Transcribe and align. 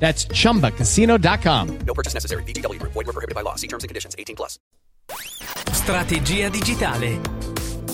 That's 0.00 0.26
chumbacasino.com. 0.26 1.76
No 1.84 1.94
purchase 1.94 2.14
necessary. 2.14 2.42
VGW 2.44 2.80
Group. 2.80 2.92
Void 2.94 3.06
were 3.06 3.12
prohibited 3.12 3.36
by 3.36 3.42
law. 3.42 3.54
See 3.54 3.68
terms 3.68 3.84
and 3.84 3.90
conditions. 3.90 4.14
18 4.18 4.34
plus. 4.34 4.58
Strategia 5.70 6.48
digitale. 6.48 7.20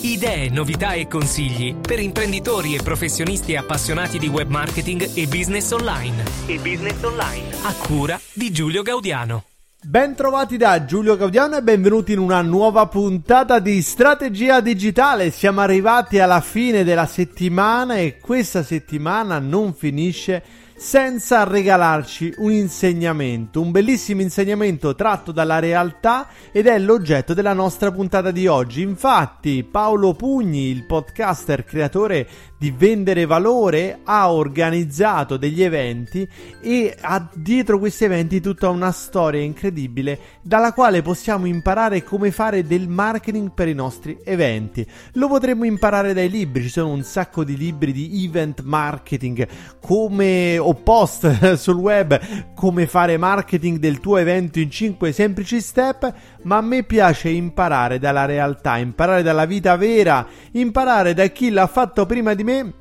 Idee, 0.01 0.49
novità 0.49 0.93
e 0.93 1.07
consigli 1.07 1.75
per 1.75 1.99
imprenditori 1.99 2.75
e 2.75 2.83
professionisti 2.83 3.55
appassionati 3.55 4.19
di 4.19 4.27
web 4.27 4.47
marketing 4.49 5.09
e 5.15 5.25
business 5.27 5.71
online. 5.71 6.23
E 6.45 6.59
business 6.59 7.01
online. 7.03 7.49
A 7.63 7.73
cura 7.73 8.19
di 8.33 8.51
Giulio 8.51 8.83
Gaudiano. 8.83 9.43
Ben 9.83 10.15
trovati 10.15 10.57
da 10.57 10.85
Giulio 10.85 11.17
Gaudiano 11.17 11.57
e 11.57 11.63
benvenuti 11.63 12.11
in 12.11 12.19
una 12.19 12.41
nuova 12.41 12.87
puntata 12.87 13.59
di 13.59 13.81
Strategia 13.81 14.59
Digitale. 14.59 15.31
Siamo 15.31 15.61
arrivati 15.61 16.19
alla 16.19 16.41
fine 16.41 16.83
della 16.83 17.05
settimana 17.05 17.97
e 17.97 18.19
questa 18.19 18.63
settimana 18.63 19.39
non 19.39 19.73
finisce 19.73 20.43
senza 20.77 21.43
regalarci 21.43 22.35
un 22.37 22.51
insegnamento, 22.51 23.59
un 23.59 23.71
bellissimo 23.71 24.21
insegnamento 24.21 24.93
tratto 24.93 25.31
dalla 25.31 25.57
realtà 25.57 26.27
ed 26.51 26.67
è 26.67 26.77
l'oggetto 26.77 27.33
della 27.33 27.53
nostra 27.53 27.91
puntata 27.91 28.29
di 28.29 28.45
oggi. 28.45 28.83
Infatti 28.83 29.63
Paolo 29.63 30.13
Pugni, 30.13 30.69
il 30.69 30.85
podcaster 30.85 31.63
creatore 31.63 32.27
di 32.59 32.69
Vendere 32.69 33.25
Valore, 33.25 34.01
ha 34.03 34.31
organizzato 34.31 35.35
degli 35.37 35.63
eventi 35.63 36.27
e 36.61 36.95
ha 37.01 37.27
dietro 37.33 37.79
questi 37.79 38.03
eventi 38.03 38.39
tutta 38.39 38.69
una 38.69 38.91
storia 38.91 39.41
incredibile 39.41 40.19
dalla 40.43 40.73
quale 40.73 41.01
possiamo 41.01 41.47
imparare 41.47 42.03
come 42.03 42.29
fare 42.29 42.65
del 42.65 42.87
marketing 42.87 43.51
per 43.51 43.67
i 43.67 43.73
nostri 43.73 44.19
eventi. 44.23 44.85
Lo 45.13 45.27
potremmo 45.27 45.65
imparare 45.65 46.13
dai 46.13 46.29
libri, 46.29 46.63
ci 46.63 46.69
sono 46.69 46.91
un 46.91 47.01
sacco 47.01 47.43
di 47.43 47.57
libri 47.57 47.91
di 47.91 48.23
event 48.25 48.61
marketing, 48.61 49.47
come 49.81 50.65
o 50.67 50.73
post 50.73 51.53
sul 51.55 51.77
web 51.77 52.19
come 52.53 52.87
fare 52.87 53.17
marketing 53.17 53.79
del 53.79 53.99
tuo 53.99 54.17
evento 54.17 54.59
in 54.59 54.69
5 54.69 55.11
semplici 55.11 55.61
step, 55.61 56.13
ma 56.43 56.57
a 56.57 56.61
me 56.61 56.83
piace 56.83 57.29
imparare 57.29 57.99
dalla 57.99 58.25
realtà, 58.25 58.77
imparare 58.77 59.23
dalla 59.23 59.45
vita 59.45 59.75
vera, 59.75 60.25
imparare 60.51 61.13
da 61.13 61.25
chi 61.27 61.49
l'ha 61.49 61.67
fatto 61.67 62.05
prima 62.05 62.33
di 62.33 62.43
me 62.43 62.73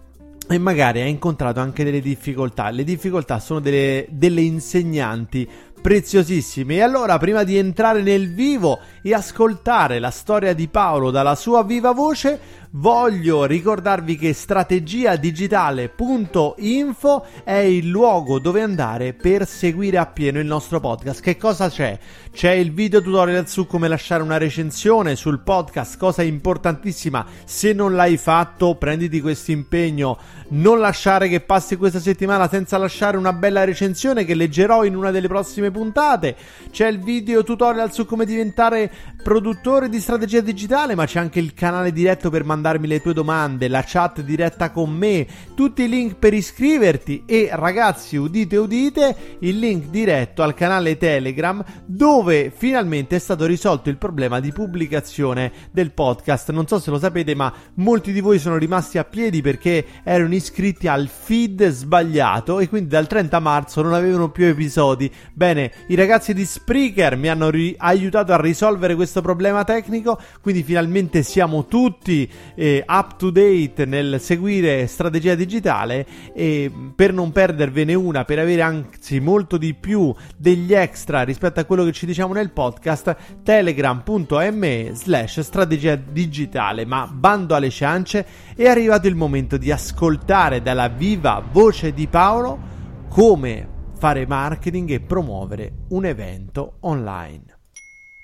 e 0.49 0.59
magari 0.59 1.01
ha 1.01 1.07
incontrato 1.07 1.61
anche 1.61 1.85
delle 1.85 2.01
difficoltà. 2.01 2.71
Le 2.71 2.85
difficoltà 2.85 3.39
sono 3.41 3.61
delle, 3.61 4.07
delle 4.11 4.43
insegnanti 4.43 5.49
preziosissime. 5.87 6.77
E 6.77 6.83
allora, 6.83 7.19
prima 7.19 7.45
di 7.45 7.57
entrare 7.57 8.03
nel 8.03 8.33
vivo 8.33 8.81
e 9.03 9.15
ascoltare 9.15 9.99
la 9.99 10.11
storia 10.11 10.53
di 10.53 10.69
Paolo 10.69 11.11
dalla 11.11 11.35
sua 11.35 11.63
viva 11.63 11.93
voce, 11.93 12.41
voglio 12.79 13.45
ricordarvi 13.45 14.17
che 14.17 14.33
strategiadigitale.info 14.33 17.27
è 17.45 17.53
il 17.53 17.89
luogo 17.89 18.39
dove 18.39 18.63
andare 18.63 19.13
per 19.15 19.47
seguire 19.47 19.99
appieno 19.99 20.41
il 20.41 20.47
nostro 20.47 20.81
podcast. 20.81 21.23
Che 21.23 21.37
cosa 21.37 21.71
c'è? 21.71 21.97
C'è 22.33 22.51
il 22.51 22.73
video 22.73 23.01
tutorial 23.01 23.49
su 23.49 23.67
come 23.67 23.87
lasciare 23.89 24.23
una 24.23 24.37
recensione 24.37 25.17
sul 25.17 25.41
podcast, 25.41 25.97
cosa 25.97 26.21
importantissima. 26.23 27.25
Se 27.45 27.73
non 27.73 27.95
l'hai 27.95 28.19
fatto, 28.19 28.75
prenditi 28.75 29.23
questo 29.23 29.53
impegno. 29.53 30.19
Non 30.49 30.79
lasciare 30.79 31.29
che 31.29 31.41
passi 31.41 31.77
questa 31.77 31.99
settimana 31.99 32.47
senza 32.49 32.77
lasciare 32.77 33.17
una 33.17 33.33
bella 33.33 33.65
recensione 33.65 34.27
che 34.27 34.35
leggerò 34.35 34.85
in 34.85 34.95
una 34.95 35.11
delle 35.11 35.29
prossime 35.29 35.71
puntate. 35.71 36.37
C'è 36.71 36.89
il 36.89 37.01
video 37.01 37.43
tutorial 37.43 37.91
su 37.93 38.05
come 38.05 38.27
diventare 38.27 38.93
produttore 39.23 39.89
di 39.89 39.99
strategia 39.99 40.41
digitale, 40.41 40.95
ma 40.95 41.07
c'è 41.07 41.19
anche 41.19 41.41
il 41.41 41.55
canale 41.55 41.91
diretto 41.91 42.29
per 42.29 42.45
mandarmi 42.67 42.89
le 42.89 43.01
tue 43.01 43.13
domande, 43.13 43.69
la 43.69 43.85
chat 43.87 44.23
diretta 44.23 44.71
con 44.71 44.91
me, 44.91 45.27
tutti 45.55 45.85
i 45.85 45.89
link 45.89 46.17
per 46.17 46.35
iscriverti 46.35 47.23
e 47.25 47.51
ragazzi, 47.53 48.17
udite 48.17 48.57
udite, 48.57 49.17
il 49.41 49.59
link 49.59 49.87
diretto 49.87 50.43
al 50.43 50.55
canale 50.55 50.97
Telegram 50.97 51.63
dove 51.85 52.53
finalmente 52.55 53.17
è 53.17 53.19
stato 53.21 53.47
risolto 53.47 53.89
il 53.89 53.99
problema 53.99 54.41
di 54.41 54.51
pubblicazione 54.51 55.53
del 55.71 55.93
podcast. 55.93 56.51
Non 56.51 56.67
so 56.67 56.81
se 56.81 56.91
lo 56.91 56.99
sapete, 56.99 57.37
ma 57.37 57.53
molti 57.75 58.13
di 58.13 58.21
voi 58.21 58.41
sono 58.41 58.57
rimasti 58.57 58.99
a 58.99 59.05
piedi 59.05 59.41
perché 59.43 59.85
erano 60.03 60.35
iscritti 60.35 60.89
al 60.89 61.09
feed 61.09 61.69
sbagliato 61.69 62.59
e 62.59 62.69
quindi 62.69 62.89
dal 62.89 63.07
30 63.07 63.39
marzo 63.39 63.83
non 63.83 63.95
avevano 63.95 64.31
più 64.31 64.47
episodi. 64.47 65.11
Bene, 65.33 65.71
i 65.89 65.95
ragazzi 65.95 66.35
di 66.35 66.45
Spreaker 66.45 67.17
mi 67.17 67.29
hanno 67.29 67.49
ri- 67.49 67.75
aiutato 67.79 68.33
a 68.33 68.41
risolvere 68.41 68.97
questo 68.97 69.21
problema 69.21 69.63
tecnico, 69.63 70.19
quindi 70.41 70.65
finalmente 70.65 71.23
siamo 71.23 71.67
tutti 71.67 72.29
eh, 72.57 72.83
up 72.87 73.17
to 73.17 73.31
date 73.31 73.85
nel 73.85 74.21
seguire 74.21 74.87
strategia 74.89 75.37
digitale 75.37 76.07
e 76.35 76.73
per 76.95 77.13
non 77.13 77.31
perdervene 77.31 77.95
una, 77.95 78.25
per 78.25 78.41
avere 78.41 78.63
anzi 78.63 79.21
molto 79.21 79.57
di 79.57 79.75
più 79.75 80.13
degli 80.37 80.73
extra 80.73 81.23
rispetto 81.23 81.61
a 81.61 81.65
quello 81.65 81.85
che 81.85 81.93
ci 81.93 82.07
diciamo 82.07 82.33
nel 82.33 82.51
podcast, 82.51 83.17
telegram.me 83.45 84.91
slash 84.95 85.41
strategia 85.41 85.95
digitale. 85.95 86.85
Ma 86.85 87.07
bando 87.07 87.55
alle 87.55 87.71
ciance, 87.71 88.27
è 88.57 88.67
arrivato 88.67 89.07
il 89.07 89.15
momento 89.15 89.57
di 89.57 89.71
ascoltare 89.71 90.63
dalla 90.63 90.89
viva 90.89 91.45
voce 91.49 91.93
di 91.93 92.09
Paolo 92.09 92.75
come 93.09 93.75
fare 93.99 94.27
marketing 94.27 94.91
e 94.91 95.01
promuovere 95.01 95.73
un 95.91 96.05
evento 96.05 96.77
online. 96.81 97.45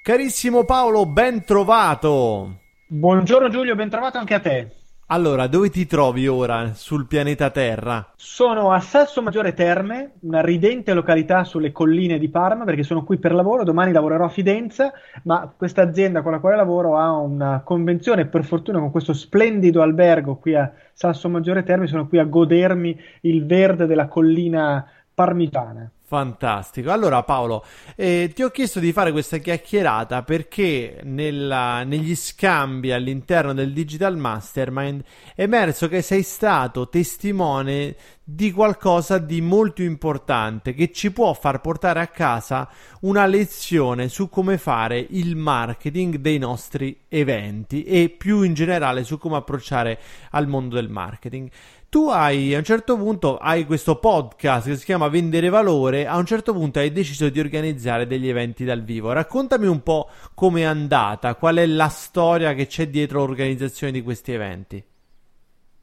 Carissimo 0.02 0.64
Paolo, 0.64 1.06
ben 1.06 1.44
trovato! 1.44 2.61
Buongiorno 2.94 3.48
Giulio, 3.48 3.74
ben 3.74 3.88
trovato 3.88 4.18
anche 4.18 4.34
a 4.34 4.40
te. 4.40 4.70
Allora, 5.06 5.46
dove 5.46 5.70
ti 5.70 5.86
trovi 5.86 6.28
ora 6.28 6.74
sul 6.74 7.06
pianeta 7.06 7.48
Terra? 7.48 8.12
Sono 8.16 8.70
a 8.70 8.80
Sasso 8.80 9.22
Maggiore 9.22 9.54
Terme, 9.54 10.16
una 10.20 10.42
ridente 10.42 10.92
località 10.92 11.42
sulle 11.44 11.72
colline 11.72 12.18
di 12.18 12.28
Parma, 12.28 12.64
perché 12.64 12.82
sono 12.82 13.02
qui 13.02 13.16
per 13.16 13.32
lavoro, 13.32 13.64
domani 13.64 13.92
lavorerò 13.92 14.26
a 14.26 14.28
Fidenza, 14.28 14.92
ma 15.22 15.50
questa 15.56 15.80
azienda 15.80 16.20
con 16.20 16.32
la 16.32 16.38
quale 16.38 16.56
lavoro 16.56 16.98
ha 16.98 17.12
una 17.12 17.62
convenzione, 17.64 18.26
per 18.26 18.44
fortuna 18.44 18.78
con 18.78 18.90
questo 18.90 19.14
splendido 19.14 19.80
albergo 19.80 20.36
qui 20.36 20.54
a 20.54 20.70
Sasso 20.92 21.30
Maggiore 21.30 21.62
Terme, 21.62 21.86
sono 21.86 22.06
qui 22.06 22.18
a 22.18 22.24
godermi 22.24 23.00
il 23.22 23.46
verde 23.46 23.86
della 23.86 24.06
collina 24.06 24.86
parmigiana. 25.14 25.90
Fantastico. 26.12 26.90
Allora 26.90 27.22
Paolo, 27.22 27.64
eh, 27.96 28.30
ti 28.34 28.42
ho 28.42 28.50
chiesto 28.50 28.80
di 28.80 28.92
fare 28.92 29.12
questa 29.12 29.38
chiacchierata 29.38 30.22
perché 30.22 31.00
nella, 31.04 31.84
negli 31.84 32.14
scambi 32.14 32.92
all'interno 32.92 33.54
del 33.54 33.72
Digital 33.72 34.18
Mastermind 34.18 35.02
è 35.34 35.44
emerso 35.44 35.88
che 35.88 36.02
sei 36.02 36.22
stato 36.22 36.90
testimone 36.90 37.96
di 38.24 38.52
qualcosa 38.52 39.18
di 39.18 39.40
molto 39.40 39.82
importante 39.82 40.74
che 40.74 40.92
ci 40.92 41.10
può 41.10 41.32
far 41.34 41.60
portare 41.60 42.00
a 42.00 42.06
casa 42.06 42.68
una 43.00 43.26
lezione 43.26 44.08
su 44.08 44.28
come 44.28 44.58
fare 44.58 45.04
il 45.10 45.34
marketing 45.34 46.16
dei 46.16 46.38
nostri 46.38 47.00
eventi 47.08 47.82
e 47.82 48.10
più 48.10 48.42
in 48.42 48.54
generale 48.54 49.02
su 49.02 49.18
come 49.18 49.36
approcciare 49.36 49.98
al 50.30 50.46
mondo 50.46 50.76
del 50.76 50.88
marketing 50.88 51.50
tu 51.92 52.08
hai 52.08 52.54
a 52.54 52.58
un 52.58 52.64
certo 52.64 52.96
punto 52.96 53.36
hai 53.36 53.66
questo 53.66 53.96
podcast 53.96 54.68
che 54.68 54.76
si 54.76 54.84
chiama 54.86 55.08
Vendere 55.08 55.50
Valore, 55.50 56.06
a 56.06 56.16
un 56.16 56.24
certo 56.24 56.54
punto 56.54 56.78
hai 56.78 56.90
deciso 56.90 57.28
di 57.28 57.38
organizzare 57.38 58.06
degli 58.06 58.30
eventi 58.30 58.64
dal 58.64 58.82
vivo. 58.82 59.12
Raccontami 59.12 59.66
un 59.66 59.82
po' 59.82 60.08
come 60.32 60.62
è 60.62 60.64
andata, 60.64 61.34
qual 61.34 61.56
è 61.56 61.66
la 61.66 61.88
storia 61.88 62.54
che 62.54 62.66
c'è 62.66 62.88
dietro 62.88 63.18
l'organizzazione 63.18 63.92
di 63.92 64.00
questi 64.00 64.32
eventi. 64.32 64.82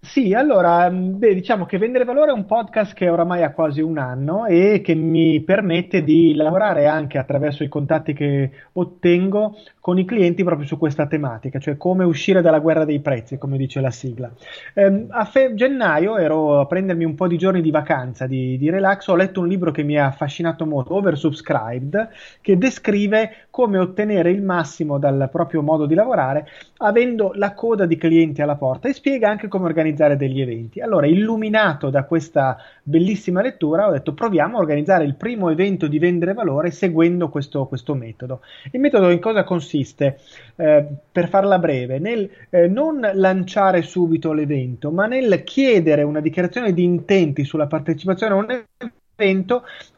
Sì, 0.01 0.33
allora, 0.33 0.89
mh, 0.89 1.17
beh, 1.19 1.33
diciamo 1.33 1.65
che 1.65 1.77
Vendere 1.77 2.05
Valore 2.05 2.31
è 2.31 2.33
un 2.33 2.45
podcast 2.45 2.93
che 2.93 3.09
oramai 3.09 3.43
ha 3.43 3.51
quasi 3.51 3.81
un 3.81 3.97
anno 3.97 4.45
e 4.45 4.79
che 4.81 4.95
mi 4.95 5.41
permette 5.41 6.03
di 6.03 6.33
lavorare 6.35 6.87
anche 6.87 7.17
attraverso 7.17 7.63
i 7.63 7.67
contatti 7.67 8.13
che 8.13 8.49
ottengo 8.73 9.57
con 9.81 9.99
i 9.99 10.05
clienti 10.05 10.43
proprio 10.45 10.65
su 10.65 10.77
questa 10.77 11.05
tematica, 11.05 11.59
cioè 11.59 11.75
come 11.75 12.05
uscire 12.05 12.41
dalla 12.41 12.59
guerra 12.59 12.85
dei 12.85 13.01
prezzi, 13.01 13.37
come 13.37 13.57
dice 13.57 13.81
la 13.81 13.91
sigla. 13.91 14.31
Ehm, 14.73 15.07
a 15.09 15.25
fe- 15.25 15.53
gennaio 15.53 16.17
ero 16.17 16.61
a 16.61 16.65
prendermi 16.65 17.03
un 17.03 17.15
po' 17.15 17.27
di 17.27 17.37
giorni 17.37 17.61
di 17.61 17.71
vacanza, 17.71 18.25
di, 18.25 18.57
di 18.57 18.69
relax, 18.69 19.07
ho 19.07 19.15
letto 19.15 19.41
un 19.41 19.47
libro 19.49 19.71
che 19.71 19.83
mi 19.83 19.97
ha 19.97 20.05
affascinato 20.07 20.65
molto, 20.65 20.95
Oversubscribed, 20.95 22.09
che 22.41 22.57
descrive 22.57 23.47
come 23.59 23.77
ottenere 23.77 24.31
il 24.31 24.41
massimo 24.41 24.97
dal 25.00 25.27
proprio 25.29 25.61
modo 25.61 25.85
di 25.85 25.94
lavorare 25.94 26.47
avendo 26.77 27.33
la 27.35 27.53
coda 27.53 27.85
di 27.85 27.97
clienti 27.97 28.41
alla 28.41 28.56
porta 28.56 28.88
e 28.88 28.94
spiega 28.94 29.27
anche 29.29 29.50
come 29.50 29.65
organizzare 29.65 30.15
degli 30.15 30.39
eventi. 30.39 30.79
Allora, 30.79 31.07
illuminato 31.07 31.89
da 31.89 32.06
questa 32.06 32.56
bellissima 32.81 33.41
lettura, 33.41 33.89
ho 33.89 33.91
detto 33.91 34.13
proviamo 34.13 34.56
a 34.56 34.61
organizzare 34.61 35.03
il 35.03 35.15
primo 35.15 35.50
evento 35.50 35.88
di 35.88 36.00
vendere 36.00 36.31
valore 36.31 36.71
seguendo 36.71 37.27
questo, 37.27 37.65
questo 37.65 37.95
metodo. 37.95 38.39
Il 38.71 38.79
metodo 38.79 39.09
in 39.09 39.19
cosa 39.19 39.44
consiste? 39.44 40.19
Eh, 40.56 40.85
per 41.11 41.27
farla 41.27 41.59
breve, 41.59 42.00
nel 42.00 42.29
eh, 42.50 42.69
non 42.69 43.06
lanciare 43.13 43.81
subito 43.81 44.31
l'evento, 44.31 44.89
ma 44.89 45.06
nel 45.06 45.44
chiedere 45.44 46.03
una 46.03 46.21
dichiarazione 46.21 46.71
di 46.71 46.85
intenti 46.85 47.44
sulla 47.44 47.67
partecipazione 47.67 48.33
a 48.33 48.38
un 48.38 48.51
evento 48.51 48.98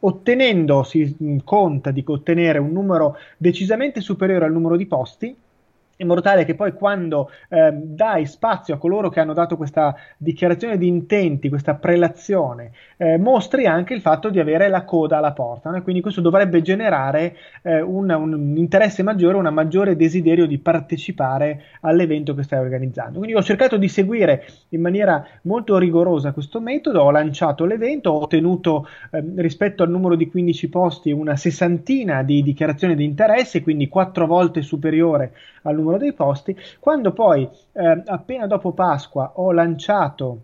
ottenendo, 0.00 0.82
si 0.82 1.40
conta 1.44 1.90
di 1.90 2.02
ottenere 2.06 2.58
un 2.58 2.72
numero 2.72 3.16
decisamente 3.36 4.00
superiore 4.00 4.44
al 4.44 4.52
numero 4.52 4.76
di 4.76 4.86
posti 4.86 5.36
in 6.02 6.08
modo 6.08 6.20
tale 6.20 6.44
che 6.44 6.54
poi 6.54 6.72
quando 6.72 7.30
eh, 7.48 7.70
dai 7.72 8.26
spazio 8.26 8.74
a 8.74 8.78
coloro 8.78 9.08
che 9.08 9.20
hanno 9.20 9.32
dato 9.32 9.56
questa 9.56 9.94
dichiarazione 10.16 10.76
di 10.76 10.86
intenti, 10.86 11.48
questa 11.48 11.74
prelazione, 11.74 12.72
eh, 12.96 13.16
mostri 13.18 13.66
anche 13.66 13.94
il 13.94 14.00
fatto 14.00 14.28
di 14.28 14.38
avere 14.38 14.68
la 14.68 14.84
coda 14.84 15.18
alla 15.18 15.32
porta. 15.32 15.70
No? 15.70 15.82
quindi 15.82 16.02
questo 16.02 16.20
dovrebbe 16.20 16.62
generare 16.62 17.36
eh, 17.62 17.80
un, 17.80 18.10
un, 18.10 18.56
interesse 18.56 19.02
maggiore, 19.02 19.36
un 19.36 19.48
maggiore 19.52 19.96
desiderio 19.96 20.46
di 20.46 20.58
partecipare 20.58 21.62
all'evento 21.80 22.34
che 22.34 22.42
stai 22.42 22.60
organizzando. 22.60 23.18
Quindi 23.18 23.36
ho 23.36 23.42
cercato 23.42 23.76
di 23.76 23.88
seguire 23.88 24.44
in 24.70 24.80
maniera 24.80 25.24
molto 25.42 25.78
rigorosa 25.78 26.32
questo 26.32 26.60
metodo, 26.60 27.02
ho 27.02 27.10
lanciato 27.10 27.64
l'evento, 27.64 28.10
ho 28.10 28.22
ottenuto 28.22 28.86
ehm, 29.10 29.40
rispetto 29.40 29.82
al 29.82 29.90
numero 29.90 30.14
di 30.14 30.28
15 30.28 30.68
posti 30.68 31.10
una 31.10 31.36
sessantina 31.36 32.22
di 32.22 32.42
dichiarazioni 32.42 32.94
di 32.94 33.04
interesse, 33.04 33.62
quindi 33.62 33.88
quattro 33.88 34.26
volte 34.26 34.62
superiore 34.62 35.32
al 35.62 35.76
numero 35.76 35.98
dei 35.98 36.12
posti. 36.12 36.56
Quando 36.78 37.12
poi, 37.12 37.48
eh, 37.72 38.02
appena 38.06 38.46
dopo 38.46 38.72
Pasqua, 38.72 39.32
ho 39.36 39.52
lanciato 39.52 40.40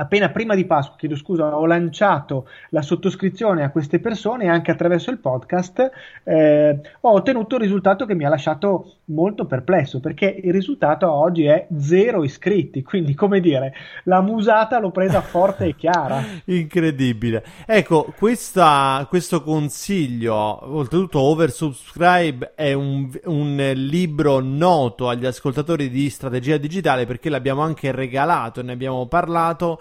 appena 0.00 0.30
prima 0.30 0.54
di 0.54 0.64
Pasqua, 0.64 0.96
chiedo 0.96 1.16
scusa, 1.16 1.56
ho 1.56 1.66
lanciato 1.66 2.48
la 2.70 2.82
sottoscrizione 2.82 3.64
a 3.64 3.70
queste 3.70 3.98
persone 3.98 4.48
anche 4.48 4.70
attraverso 4.70 5.10
il 5.10 5.18
podcast, 5.18 5.90
eh, 6.24 6.80
ho 7.00 7.10
ottenuto 7.10 7.56
un 7.56 7.62
risultato 7.62 8.06
che 8.06 8.14
mi 8.14 8.24
ha 8.24 8.28
lasciato 8.28 8.94
molto 9.06 9.46
perplesso 9.46 10.00
perché 10.00 10.40
il 10.42 10.52
risultato 10.52 11.10
oggi 11.10 11.44
è 11.44 11.66
zero 11.78 12.22
iscritti, 12.22 12.82
quindi 12.82 13.14
come 13.14 13.40
dire, 13.40 13.74
la 14.04 14.20
musata 14.20 14.78
l'ho 14.78 14.90
presa 14.90 15.20
forte 15.20 15.66
e 15.66 15.74
chiara. 15.74 16.22
Incredibile. 16.46 17.44
Ecco, 17.66 18.12
questa, 18.16 19.04
questo 19.08 19.42
consiglio, 19.42 20.34
oltretutto 20.76 21.20
Oversubscribe 21.20 22.52
è 22.54 22.72
un, 22.72 23.10
un 23.24 23.72
libro 23.74 24.38
noto 24.40 25.08
agli 25.08 25.26
ascoltatori 25.26 25.90
di 25.90 26.08
strategia 26.08 26.56
digitale 26.56 27.04
perché 27.04 27.28
l'abbiamo 27.28 27.62
anche 27.62 27.90
regalato, 27.90 28.62
ne 28.62 28.72
abbiamo 28.72 29.06
parlato 29.06 29.80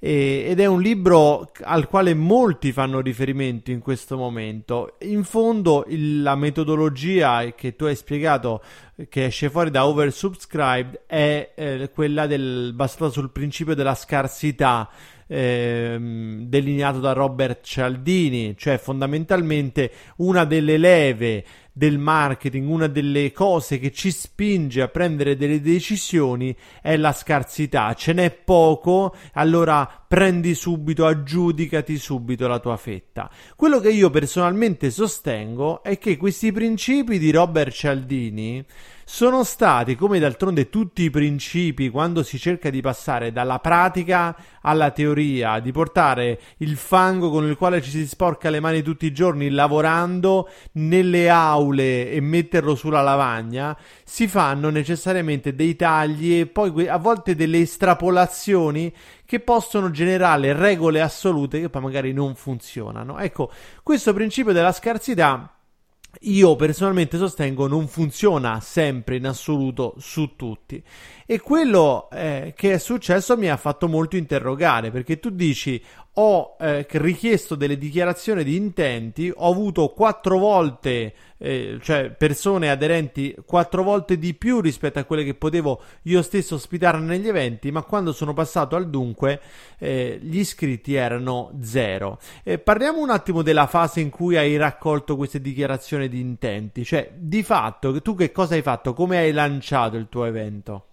ed 0.00 0.60
è 0.60 0.66
un 0.66 0.80
libro 0.80 1.50
al 1.62 1.88
quale 1.88 2.14
molti 2.14 2.70
fanno 2.70 3.00
riferimento 3.00 3.72
in 3.72 3.80
questo 3.80 4.16
momento. 4.16 4.96
In 5.00 5.24
fondo 5.24 5.84
il, 5.88 6.22
la 6.22 6.36
metodologia 6.36 7.52
che 7.54 7.74
tu 7.74 7.84
hai 7.84 7.96
spiegato 7.96 8.62
che 9.08 9.24
esce 9.24 9.50
fuori 9.50 9.70
da 9.70 9.86
Oversubscribed 9.86 11.02
è 11.06 11.52
eh, 11.54 11.90
quella 11.92 12.26
del, 12.26 12.72
basata 12.74 13.10
sul 13.10 13.30
principio 13.30 13.74
della 13.74 13.96
scarsità 13.96 14.88
ehm, 15.26 16.46
delineato 16.46 16.98
da 17.00 17.12
Robert 17.12 17.64
Cialdini, 17.64 18.56
cioè 18.56 18.78
fondamentalmente 18.78 19.90
una 20.16 20.44
delle 20.44 20.78
leve 20.78 21.44
del 21.78 21.96
marketing, 21.96 22.68
una 22.68 22.88
delle 22.88 23.30
cose 23.30 23.78
che 23.78 23.92
ci 23.92 24.10
spinge 24.10 24.82
a 24.82 24.88
prendere 24.88 25.36
delle 25.36 25.60
decisioni 25.60 26.54
è 26.82 26.96
la 26.96 27.12
scarsità. 27.12 27.94
Ce 27.94 28.12
n'è 28.12 28.32
poco, 28.32 29.14
allora 29.34 29.88
prendi 30.08 30.54
subito, 30.54 31.06
aggiudicati 31.06 31.96
subito 31.96 32.48
la 32.48 32.58
tua 32.58 32.76
fetta. 32.76 33.30
Quello 33.54 33.78
che 33.78 33.90
io 33.90 34.10
personalmente 34.10 34.90
sostengo 34.90 35.84
è 35.84 35.98
che 35.98 36.16
questi 36.16 36.50
principi 36.50 37.16
di 37.16 37.30
Robert 37.30 37.70
Cialdini 37.70 38.64
sono 39.04 39.42
stati, 39.42 39.94
come 39.96 40.18
d'altronde 40.18 40.68
tutti 40.68 41.02
i 41.02 41.10
principi, 41.10 41.88
quando 41.88 42.22
si 42.22 42.38
cerca 42.38 42.68
di 42.68 42.82
passare 42.82 43.32
dalla 43.32 43.58
pratica 43.58 44.36
alla 44.60 44.90
teoria, 44.90 45.60
di 45.60 45.72
portare 45.72 46.38
il 46.58 46.76
fango 46.76 47.30
con 47.30 47.46
il 47.46 47.56
quale 47.56 47.80
ci 47.80 47.88
si 47.88 48.06
sporca 48.06 48.50
le 48.50 48.60
mani 48.60 48.82
tutti 48.82 49.06
i 49.06 49.12
giorni 49.12 49.48
lavorando 49.48 50.50
nelle 50.72 51.30
aule 51.30 51.67
e 51.76 52.20
metterlo 52.20 52.74
sulla 52.74 53.02
lavagna, 53.02 53.76
si 54.04 54.26
fanno 54.26 54.70
necessariamente 54.70 55.54
dei 55.54 55.76
tagli 55.76 56.40
e 56.40 56.46
poi 56.46 56.88
a 56.88 56.96
volte 56.96 57.34
delle 57.34 57.60
estrapolazioni 57.60 58.94
che 59.24 59.40
possono 59.40 59.90
generare 59.90 60.52
regole 60.52 61.00
assolute 61.00 61.60
che 61.60 61.68
poi 61.68 61.82
magari 61.82 62.12
non 62.12 62.34
funzionano. 62.34 63.18
Ecco, 63.18 63.50
questo 63.82 64.12
principio 64.12 64.52
della 64.52 64.72
scarsità 64.72 65.52
io 66.22 66.56
personalmente 66.56 67.16
sostengo 67.16 67.68
non 67.68 67.86
funziona 67.86 68.60
sempre 68.60 69.16
in 69.16 69.26
assoluto 69.26 69.94
su 69.98 70.34
tutti 70.36 70.82
e 71.26 71.38
quello 71.40 72.08
eh, 72.10 72.54
che 72.56 72.72
è 72.72 72.78
successo 72.78 73.36
mi 73.36 73.48
ha 73.48 73.56
fatto 73.56 73.88
molto 73.88 74.16
interrogare 74.16 74.90
perché 74.90 75.20
tu 75.20 75.30
dici 75.30 75.80
ho 76.14 76.56
eh, 76.58 76.84
richiesto 76.90 77.54
delle 77.54 77.78
dichiarazioni 77.78 78.42
di 78.42 78.56
intenti, 78.56 79.32
ho 79.34 79.50
avuto 79.50 79.88
quattro 79.90 80.38
volte, 80.38 81.14
eh, 81.38 81.78
cioè 81.80 82.10
persone 82.10 82.70
aderenti 82.70 83.36
quattro 83.46 83.84
volte 83.84 84.18
di 84.18 84.34
più 84.34 84.60
rispetto 84.60 84.98
a 84.98 85.04
quelle 85.04 85.22
che 85.22 85.34
potevo 85.34 85.80
io 86.02 86.22
stesso 86.22 86.56
ospitare 86.56 86.98
negli 86.98 87.28
eventi, 87.28 87.70
ma 87.70 87.82
quando 87.82 88.12
sono 88.12 88.34
passato 88.34 88.74
al 88.74 88.90
dunque 88.90 89.40
eh, 89.78 90.18
gli 90.20 90.38
iscritti 90.38 90.94
erano 90.94 91.52
zero. 91.62 92.18
parliamo 92.64 93.00
un 93.00 93.10
attimo 93.10 93.42
della 93.42 93.66
fase 93.66 94.00
in 94.00 94.10
cui 94.10 94.36
hai 94.36 94.56
raccolto 94.56 95.14
queste 95.14 95.40
dichiarazioni 95.40 96.08
di 96.08 96.18
intenti, 96.18 96.84
cioè 96.84 97.12
di 97.14 97.44
fatto 97.44 98.00
tu 98.02 98.16
che 98.16 98.32
cosa 98.32 98.54
hai 98.54 98.62
fatto, 98.62 98.92
come 98.92 99.18
hai 99.18 99.30
lanciato 99.30 99.96
il 99.96 100.08
tuo 100.08 100.24
evento? 100.24 100.87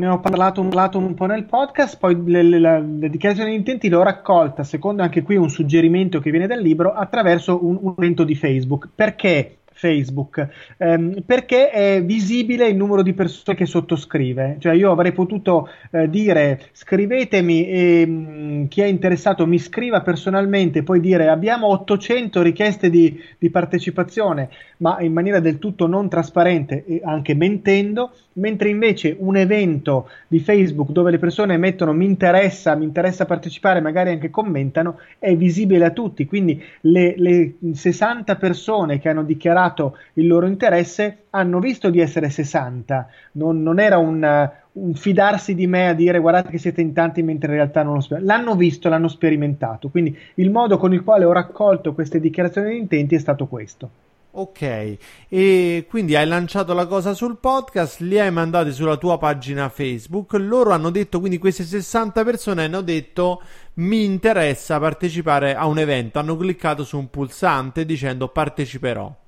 Ne 0.00 0.06
ho 0.06 0.18
parlato, 0.18 0.62
parlato, 0.62 0.96
un 0.96 1.12
po' 1.12 1.26
nel 1.26 1.44
podcast, 1.44 1.98
poi 1.98 2.18
le, 2.24 2.42
le, 2.42 2.58
le, 2.58 3.10
dichiarazioni 3.10 3.50
di 3.50 3.56
intenti 3.56 3.90
le 3.90 3.96
ho 3.96 4.02
raccolta, 4.02 4.64
secondo 4.64 5.02
anche 5.02 5.20
qui 5.20 5.36
un 5.36 5.50
suggerimento 5.50 6.20
che 6.20 6.30
viene 6.30 6.46
dal 6.46 6.62
libro, 6.62 6.94
attraverso 6.94 7.66
un, 7.66 7.76
un 7.82 7.94
evento 7.98 8.24
di 8.24 8.34
Facebook. 8.34 8.88
Perché 8.94 9.58
Facebook 9.80 10.46
ehm, 10.76 11.22
perché 11.24 11.70
è 11.70 12.02
visibile 12.04 12.68
il 12.68 12.76
numero 12.76 13.02
di 13.02 13.14
persone 13.14 13.56
che 13.56 13.64
sottoscrive. 13.64 14.56
Cioè, 14.58 14.74
io 14.74 14.90
avrei 14.90 15.12
potuto 15.12 15.68
eh, 15.90 16.08
dire 16.10 16.60
scrivetemi 16.72 17.66
e 17.66 18.06
mh, 18.06 18.12
mm, 18.12 18.64
chi 18.66 18.82
è 18.82 18.84
interessato 18.84 19.46
mi 19.46 19.58
scriva 19.58 20.02
personalmente, 20.02 20.82
poi 20.82 21.00
dire 21.00 21.28
abbiamo 21.28 21.68
800 21.68 22.42
richieste 22.42 22.90
di, 22.90 23.18
di 23.38 23.48
partecipazione, 23.48 24.50
ma 24.78 25.00
in 25.00 25.14
maniera 25.14 25.40
del 25.40 25.58
tutto 25.58 25.86
non 25.86 26.10
trasparente 26.10 26.84
e 26.84 27.00
anche 27.02 27.34
mentendo, 27.34 28.12
mentre 28.34 28.68
invece 28.68 29.16
un 29.18 29.36
evento 29.36 30.08
di 30.28 30.40
Facebook 30.40 30.90
dove 30.90 31.10
le 31.10 31.18
persone 31.18 31.56
mettono 31.56 31.92
mi 31.92 32.04
interessa, 32.04 32.74
mi 32.74 32.84
interessa 32.84 33.24
partecipare, 33.24 33.80
magari 33.80 34.10
anche 34.10 34.30
commentano, 34.30 34.98
è 35.18 35.34
visibile 35.34 35.86
a 35.86 35.90
tutti. 35.90 36.26
Quindi 36.26 36.62
le, 36.82 37.14
le 37.16 37.54
60 37.72 38.36
persone 38.36 38.98
che 38.98 39.08
hanno 39.08 39.24
dichiarato 39.24 39.69
mostrato 39.70 39.96
il 40.14 40.26
loro 40.26 40.46
interesse 40.46 41.24
hanno 41.30 41.60
visto 41.60 41.90
di 41.90 42.00
essere 42.00 42.28
60, 42.28 43.08
non, 43.32 43.62
non 43.62 43.78
era 43.78 43.98
un, 43.98 44.50
un, 44.72 44.94
fidarsi 44.94 45.54
di 45.54 45.66
me 45.66 45.88
a 45.88 45.94
dire 45.94 46.18
guardate 46.18 46.50
che 46.50 46.58
siete 46.58 46.80
in 46.80 46.92
tanti 46.92 47.22
mentre 47.22 47.50
in 47.50 47.54
realtà 47.56 47.82
non 47.82 47.94
lo 47.94 48.00
sperimentano. 48.00 48.42
L'hanno 48.42 48.56
visto, 48.56 48.88
l'hanno 48.88 49.08
sperimentato, 49.08 49.88
quindi 49.88 50.16
il 50.34 50.50
modo 50.50 50.76
con 50.76 50.92
il 50.92 51.02
quale 51.02 51.24
ho 51.24 51.32
raccolto 51.32 51.94
queste 51.94 52.20
dichiarazioni 52.20 52.70
di 52.70 52.78
intenti 52.78 53.14
è 53.14 53.18
stato 53.18 53.46
questo. 53.46 53.90
Ok, 54.32 54.96
e 55.28 55.86
quindi 55.88 56.14
hai 56.14 56.24
lanciato 56.24 56.72
la 56.72 56.86
cosa 56.86 57.14
sul 57.14 57.38
podcast, 57.38 57.98
li 57.98 58.16
hai 58.16 58.30
mandati 58.30 58.70
sulla 58.70 58.96
tua 58.96 59.18
pagina 59.18 59.68
Facebook, 59.68 60.34
loro 60.34 60.70
hanno 60.70 60.90
detto, 60.90 61.18
quindi 61.18 61.38
queste 61.38 61.64
60 61.64 62.22
persone 62.22 62.62
hanno 62.62 62.80
detto 62.80 63.42
mi 63.74 64.04
interessa 64.04 64.78
partecipare 64.78 65.56
a 65.56 65.66
un 65.66 65.80
evento, 65.80 66.20
hanno 66.20 66.36
cliccato 66.36 66.84
su 66.84 66.96
un 66.96 67.10
pulsante 67.10 67.84
dicendo 67.84 68.28
parteciperò. 68.28 69.19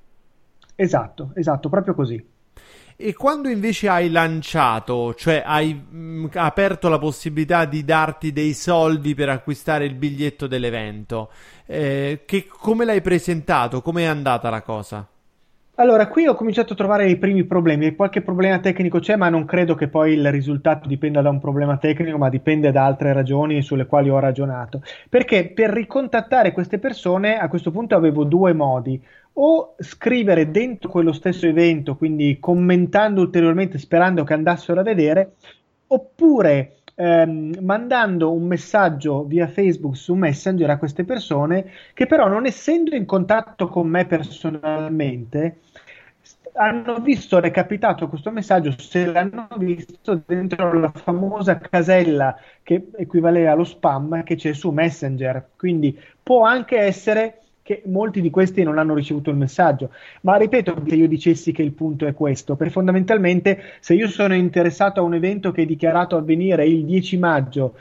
Esatto, 0.75 1.31
esatto, 1.35 1.67
proprio 1.69 1.95
così. 1.95 2.23
e 2.95 3.13
quando 3.13 3.49
invece 3.49 3.89
hai 3.89 4.09
lanciato, 4.09 5.13
cioè 5.15 5.41
hai 5.45 5.73
mh, 5.73 6.29
aperto 6.33 6.89
la 6.89 6.99
possibilità 6.99 7.65
di 7.65 7.83
darti 7.83 8.31
dei 8.31 8.53
soldi 8.53 9.15
per 9.15 9.29
acquistare 9.29 9.85
il 9.85 9.95
biglietto 9.95 10.47
dell'evento, 10.47 11.31
eh, 11.65 12.21
che, 12.25 12.45
come 12.47 12.85
l'hai 12.85 13.01
presentato? 13.01 13.81
Come 13.81 14.03
è 14.03 14.05
andata 14.05 14.49
la 14.49 14.61
cosa? 14.61 15.07
Allora, 15.77 16.07
qui 16.07 16.27
ho 16.27 16.35
cominciato 16.35 16.73
a 16.73 16.75
trovare 16.75 17.09
i 17.09 17.17
primi 17.17 17.45
problemi. 17.45 17.95
Qualche 17.95 18.21
problema 18.21 18.59
tecnico 18.59 18.99
c'è, 18.99 19.15
ma 19.15 19.29
non 19.29 19.45
credo 19.45 19.73
che 19.73 19.87
poi 19.87 20.13
il 20.13 20.31
risultato 20.31 20.87
dipenda 20.87 21.21
da 21.23 21.31
un 21.31 21.39
problema 21.39 21.77
tecnico, 21.77 22.15
ma 22.19 22.29
dipende 22.29 22.71
da 22.71 22.85
altre 22.85 23.11
ragioni 23.11 23.63
sulle 23.63 23.87
quali 23.87 24.07
ho 24.07 24.19
ragionato. 24.19 24.83
Perché 25.09 25.49
per 25.49 25.71
ricontattare 25.71 26.51
queste 26.51 26.77
persone 26.77 27.39
a 27.39 27.47
questo 27.47 27.71
punto 27.71 27.95
avevo 27.95 28.23
due 28.23 28.53
modi. 28.53 29.01
O 29.33 29.73
scrivere 29.79 30.51
dentro 30.51 30.89
quello 30.89 31.11
stesso 31.11 31.47
evento, 31.47 31.95
quindi 31.95 32.37
commentando 32.39 33.21
ulteriormente, 33.21 33.79
sperando 33.79 34.23
che 34.23 34.33
andassero 34.33 34.79
a 34.79 34.83
vedere, 34.83 35.33
oppure 35.87 36.82
ehm, 36.95 37.57
mandando 37.61 38.31
un 38.31 38.45
messaggio 38.45 39.23
via 39.23 39.47
Facebook 39.47 39.95
su 39.95 40.13
Messenger 40.13 40.69
a 40.69 40.77
queste 40.77 41.03
persone 41.03 41.71
che 41.93 42.05
però 42.05 42.27
non 42.27 42.45
essendo 42.45 42.95
in 42.95 43.05
contatto 43.05 43.67
con 43.67 43.87
me 43.87 44.05
personalmente 44.05 45.57
hanno 46.55 46.99
visto 46.99 47.39
recapitato 47.39 48.07
questo 48.07 48.31
messaggio 48.31 48.75
se 48.77 49.05
l'hanno 49.05 49.47
visto 49.57 50.21
dentro 50.25 50.73
la 50.73 50.91
famosa 50.93 51.57
casella 51.57 52.37
che 52.61 52.89
equivaleva 52.95 53.51
allo 53.51 53.63
spam 53.63 54.23
che 54.23 54.35
c'è 54.35 54.53
su 54.53 54.69
Messenger. 54.71 55.49
Quindi 55.55 55.97
può 56.21 56.43
anche 56.43 56.77
essere 56.77 57.39
che 57.63 57.81
molti 57.85 58.21
di 58.21 58.29
questi 58.29 58.61
non 58.61 58.77
hanno 58.77 58.93
ricevuto 58.93 59.29
il 59.29 59.37
messaggio. 59.37 59.89
Ma 60.21 60.35
ripeto, 60.35 60.83
se 60.85 60.95
io 60.95 61.07
dicessi 61.07 61.51
che 61.51 61.63
il 61.63 61.71
punto 61.71 62.05
è 62.05 62.13
questo, 62.13 62.55
perché 62.55 62.73
fondamentalmente 62.73 63.61
se 63.79 63.93
io 63.95 64.09
sono 64.09 64.35
interessato 64.35 64.99
a 64.99 65.03
un 65.03 65.13
evento 65.15 65.51
che 65.51 65.63
è 65.63 65.65
dichiarato 65.65 66.17
avvenire 66.17 66.65
il 66.67 66.85
10 66.85 67.17
maggio 67.17 67.75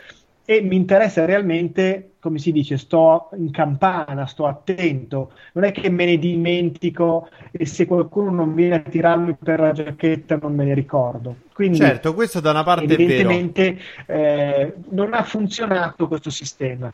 e 0.44 0.60
mi 0.60 0.76
interessa 0.76 1.24
realmente, 1.24 2.12
come 2.20 2.38
si 2.38 2.52
dice, 2.52 2.76
sto 2.76 3.30
in 3.36 3.50
campana, 3.50 4.26
sto 4.26 4.46
attento, 4.46 5.32
non 5.54 5.64
è 5.64 5.72
che 5.72 5.88
me 5.88 6.04
ne 6.04 6.18
dimentico 6.18 7.28
e 7.50 7.64
se 7.64 7.86
qualcuno 7.86 8.30
non 8.30 8.54
viene 8.54 8.76
a 8.76 8.80
tirarmi 8.80 9.36
per 9.42 9.60
la 9.60 9.72
giacchetta 9.72 10.38
non 10.40 10.54
me 10.54 10.64
ne 10.64 10.74
ricordo. 10.74 11.36
Quindi, 11.52 11.78
certo, 11.78 12.14
questo 12.14 12.40
da 12.40 12.50
una 12.50 12.64
parte 12.64 12.84
evidentemente 12.84 13.78
eh, 14.06 14.74
non 14.90 15.14
ha 15.14 15.22
funzionato 15.22 16.06
questo 16.06 16.30
sistema. 16.30 16.92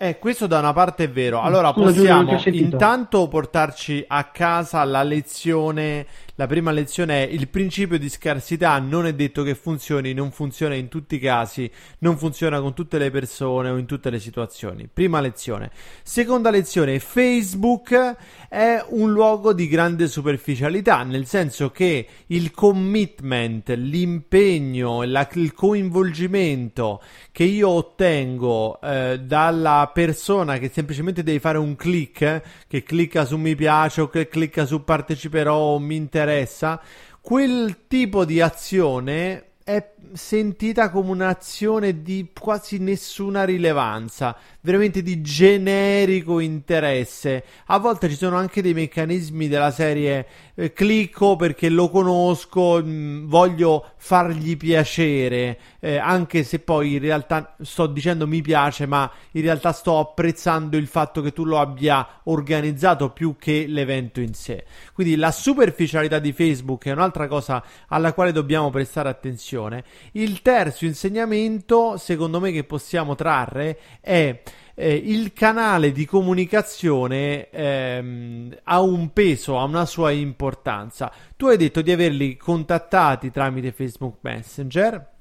Eh, 0.00 0.18
questo 0.20 0.46
da 0.46 0.60
una 0.60 0.72
parte 0.72 1.04
è 1.04 1.10
vero. 1.10 1.40
Allora 1.40 1.72
Scusa, 1.72 1.90
possiamo 1.90 2.36
Giulio, 2.36 2.60
intanto 2.60 3.26
portarci 3.26 4.04
a 4.06 4.24
casa 4.24 4.84
la 4.84 5.02
lezione 5.02 6.06
la 6.38 6.46
prima 6.46 6.70
lezione 6.70 7.26
è 7.26 7.32
il 7.32 7.48
principio 7.48 7.98
di 7.98 8.08
scarsità 8.08 8.78
non 8.78 9.06
è 9.06 9.12
detto 9.12 9.42
che 9.42 9.56
funzioni, 9.56 10.12
non 10.12 10.30
funziona 10.30 10.76
in 10.76 10.86
tutti 10.86 11.16
i 11.16 11.18
casi, 11.18 11.68
non 11.98 12.16
funziona 12.16 12.60
con 12.60 12.74
tutte 12.74 12.96
le 12.96 13.10
persone 13.10 13.70
o 13.70 13.76
in 13.76 13.86
tutte 13.86 14.08
le 14.08 14.20
situazioni. 14.20 14.88
Prima 14.92 15.20
lezione. 15.20 15.72
Seconda 16.04 16.50
lezione, 16.50 17.00
Facebook 17.00 18.16
è 18.48 18.84
un 18.90 19.10
luogo 19.10 19.52
di 19.52 19.66
grande 19.66 20.06
superficialità, 20.06 21.02
nel 21.02 21.26
senso 21.26 21.72
che 21.72 22.06
il 22.26 22.52
commitment, 22.52 23.70
l'impegno, 23.70 25.02
la, 25.02 25.28
il 25.32 25.52
coinvolgimento 25.52 27.02
che 27.32 27.44
io 27.44 27.68
ottengo 27.68 28.80
eh, 28.80 29.20
dalla 29.20 29.90
persona 29.92 30.58
che 30.58 30.70
semplicemente 30.72 31.24
deve 31.24 31.40
fare 31.40 31.58
un 31.58 31.74
click, 31.74 32.42
che 32.68 32.82
clicca 32.84 33.24
su 33.24 33.36
mi 33.36 33.56
piace 33.56 34.02
o 34.02 34.08
che 34.08 34.28
clicca 34.28 34.66
su 34.66 34.84
parteciperò 34.84 35.56
o 35.56 35.78
mi 35.78 35.96
interessa, 35.96 36.26
interessa, 36.28 36.80
quel 37.20 37.86
tipo 37.88 38.24
di 38.24 38.40
azione 38.40 39.44
è 39.64 39.92
sentita 40.14 40.90
come 40.90 41.10
un'azione 41.10 42.02
di 42.02 42.30
quasi 42.38 42.78
nessuna 42.78 43.44
rilevanza, 43.44 44.36
veramente 44.62 45.02
di 45.02 45.20
generico 45.20 46.40
interesse. 46.40 47.44
A 47.66 47.78
volte 47.78 48.08
ci 48.08 48.16
sono 48.16 48.36
anche 48.36 48.62
dei 48.62 48.72
meccanismi 48.72 49.48
della 49.48 49.70
serie 49.70 50.26
eh, 50.60 50.72
clicco 50.72 51.36
perché 51.36 51.68
lo 51.68 51.88
conosco, 51.88 52.82
mh, 52.82 52.88
mm, 52.88 53.28
voglio 53.28 53.92
fargli 53.96 54.56
piacere, 54.56 55.56
eh, 55.78 55.98
anche 55.98 56.42
se 56.42 56.58
poi 56.58 56.94
in 56.94 56.98
realtà 56.98 57.54
sto 57.62 57.86
dicendo 57.86 58.26
mi 58.26 58.42
piace, 58.42 58.84
ma 58.86 59.08
in 59.32 59.42
realtà 59.42 59.70
sto 59.70 60.00
apprezzando 60.00 60.76
il 60.76 60.88
fatto 60.88 61.20
che 61.22 61.32
tu 61.32 61.44
lo 61.44 61.60
abbia 61.60 62.04
organizzato 62.24 63.10
più 63.10 63.36
che 63.38 63.66
l'evento 63.68 64.20
in 64.20 64.34
sé. 64.34 64.64
Quindi 64.92 65.14
la 65.14 65.30
superficialità 65.30 66.18
di 66.18 66.32
Facebook 66.32 66.86
è 66.86 66.90
un'altra 66.90 67.28
cosa 67.28 67.62
alla 67.86 68.12
quale 68.12 68.32
dobbiamo 68.32 68.70
prestare 68.70 69.08
attenzione. 69.08 69.84
Il 70.12 70.42
terzo 70.42 70.86
insegnamento, 70.86 71.96
secondo 71.98 72.40
me, 72.40 72.50
che 72.50 72.64
possiamo 72.64 73.14
trarre 73.14 73.78
è 74.00 74.42
eh, 74.80 74.94
il 74.94 75.32
canale 75.32 75.90
di 75.90 76.06
comunicazione 76.06 77.50
ehm, 77.50 78.58
ha 78.62 78.80
un 78.80 79.12
peso, 79.12 79.58
ha 79.58 79.64
una 79.64 79.84
sua 79.84 80.12
importanza. 80.12 81.12
Tu 81.36 81.46
hai 81.46 81.56
detto 81.56 81.82
di 81.82 81.90
averli 81.90 82.36
contattati 82.36 83.32
tramite 83.32 83.72
Facebook 83.72 84.18
Messenger. 84.20 85.16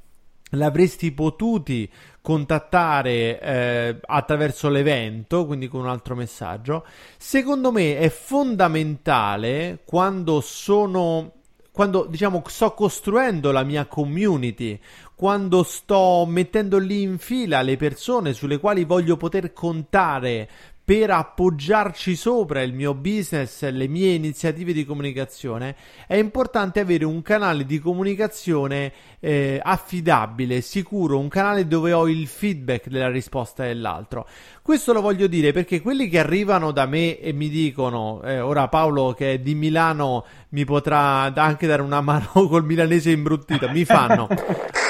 L'avresti 0.51 1.11
potuti 1.11 1.91
contattare 2.21 3.39
eh, 3.39 3.99
attraverso 3.99 4.69
l'evento, 4.69 5.47
quindi 5.47 5.67
con 5.67 5.81
un 5.81 5.87
altro 5.87 6.13
messaggio. 6.13 6.85
Secondo 7.17 7.71
me 7.71 7.97
è 7.97 8.09
fondamentale 8.09 9.79
quando 9.85 10.39
sono 10.39 11.37
quando 11.77 12.07
diciamo 12.10 12.41
sto 12.48 12.74
costruendo 12.74 13.51
la 13.51 13.62
mia 13.62 13.86
community, 13.86 14.79
quando 15.13 15.62
sto 15.62 16.25
mettendo 16.27 16.79
lì 16.79 17.03
in 17.03 17.19
fila 17.19 17.62
le 17.62 17.77
persone 17.77 18.34
sulle 18.34 18.57
quali 18.57 18.84
voglio 18.84 19.15
poter 19.15 19.53
contare 19.53 20.50
per 20.88 21.12
appoggiarci 21.12 22.15
sopra 22.15 22.62
il 22.62 22.74
mio 22.74 22.93
business, 22.93 23.69
le 23.69 23.88
mie 23.89 24.13
iniziative 24.13 24.72
di 24.72 24.86
comunicazione, 24.86 25.75
è 26.07 26.15
importante 26.15 26.79
avere 26.79 27.03
un 27.03 27.22
canale 27.22 27.65
di 27.65 27.77
comunicazione 27.77 28.93
eh, 29.19 29.60
affidabile, 29.62 30.62
sicuro, 30.62 31.19
un 31.19 31.27
canale 31.27 31.67
dove 31.67 31.91
ho 31.91 32.07
il 32.07 32.25
feedback 32.25 32.88
della 32.88 33.10
risposta 33.10 33.63
dell'altro. 33.65 34.29
Questo 34.67 34.91
lo 34.91 35.00
voglio 35.00 35.27
dire 35.27 35.53
perché 35.53 35.79
quelli 35.79 36.09
che 36.09 36.19
arrivano 36.19 36.71
da 36.71 36.86
me 36.86 37.21
e 37.21 37.31
mi 37.31 37.47
dicono, 37.47 38.21
eh, 38.21 38.41
ora 38.41 38.67
Paolo 38.67 39.13
che 39.13 39.36
è 39.36 39.39
di 39.39 39.55
Milano 39.55 40.25
mi 40.50 40.65
potrà 40.65 41.33
anche 41.33 41.67
dare 41.67 41.81
una 41.81 42.01
mano 42.03 42.27
col 42.33 42.65
milanese 42.65 43.12
imbruttito, 43.12 43.69
mi 43.69 43.86
fanno 43.86 44.27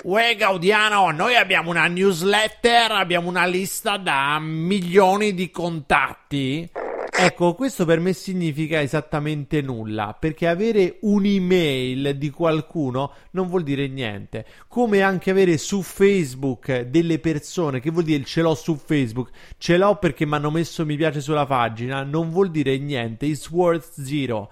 Uè 0.01 0.36
Gaudiano, 0.36 1.12
noi 1.12 1.36
abbiamo 1.36 1.69
una 1.69 1.86
newsletter, 1.86 2.91
abbiamo 2.91 3.29
una 3.29 3.46
lista 3.46 3.98
da 3.98 4.39
milioni 4.39 5.36
di 5.36 5.51
contatti. 5.51 6.67
Ecco, 7.19 7.55
questo 7.55 7.83
per 7.83 8.00
me 8.00 8.13
significa 8.13 8.79
esattamente 8.79 9.63
nulla, 9.63 10.15
perché 10.17 10.47
avere 10.47 10.97
un'email 11.01 12.15
di 12.15 12.29
qualcuno 12.29 13.12
non 13.31 13.47
vuol 13.47 13.63
dire 13.63 13.88
niente. 13.88 14.45
Come 14.67 15.01
anche 15.01 15.31
avere 15.31 15.57
su 15.57 15.81
Facebook 15.81 16.81
delle 16.81 17.17
persone, 17.17 17.79
che 17.79 17.89
vuol 17.89 18.03
dire 18.03 18.24
ce 18.24 18.43
l'ho 18.43 18.53
su 18.53 18.75
Facebook, 18.75 19.31
ce 19.57 19.77
l'ho 19.77 19.95
perché 19.95 20.27
mi 20.27 20.36
hanno 20.36 20.51
messo 20.51 20.86
mi 20.86 20.95
piace 20.95 21.19
sulla 21.19 21.47
pagina, 21.47 22.03
non 22.03 22.29
vuol 22.29 22.51
dire 22.51 22.77
niente, 22.77 23.25
it's 23.25 23.50
worth 23.50 24.00
zero. 24.00 24.51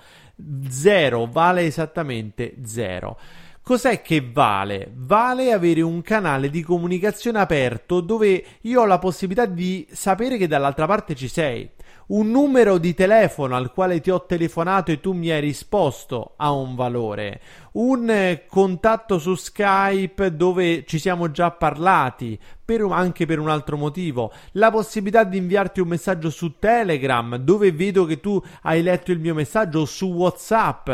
Zero 0.68 1.28
vale 1.28 1.68
esattamente 1.68 2.56
zero. 2.64 3.20
Cos'è 3.62 4.02
che 4.02 4.28
vale? 4.34 4.92
Vale 4.96 5.52
avere 5.52 5.82
un 5.82 6.02
canale 6.02 6.50
di 6.50 6.64
comunicazione 6.64 7.40
aperto 7.40 8.02
dove 8.02 8.44
io 8.62 8.82
ho 8.82 8.86
la 8.86 8.98
possibilità 8.98 9.46
di 9.46 9.88
sapere 9.92 10.38
che 10.38 10.48
dall'altra 10.48 10.88
parte 10.88 11.14
ci 11.14 11.28
sei. 11.28 11.70
Un 12.08 12.30
numero 12.30 12.78
di 12.78 12.94
telefono 12.94 13.56
al 13.56 13.72
quale 13.74 14.00
ti 14.00 14.12
ho 14.12 14.26
telefonato 14.28 14.92
e 14.92 15.00
tu 15.00 15.14
mi 15.14 15.32
hai 15.32 15.42
risposto 15.42 16.34
ha 16.38 16.52
un 16.52 16.76
valore. 16.76 17.42
Un 17.76 18.10
eh, 18.10 18.46
contatto 18.48 19.20
su 19.20 19.36
Skype 19.36 20.38
dove 20.38 20.86
ci 20.86 20.98
siamo 20.98 21.30
già 21.30 21.52
parlati, 21.52 22.40
per 22.66 22.82
anche 22.90 23.26
per 23.28 23.38
un 23.40 23.50
altro 23.50 23.78
motivo. 23.78 24.32
La 24.54 24.72
possibilità 24.72 25.24
di 25.24 25.38
inviarti 25.38 25.80
un 25.82 25.90
messaggio 25.90 26.32
su 26.32 26.58
Telegram 26.58 27.36
dove 27.36 27.72
vedo 27.72 28.06
che 28.06 28.20
tu 28.20 28.42
hai 28.64 28.82
letto 28.82 29.12
il 29.12 29.20
mio 29.20 29.36
messaggio 29.36 29.82
o 29.82 29.86
su 29.86 30.08
WhatsApp. 30.08 30.90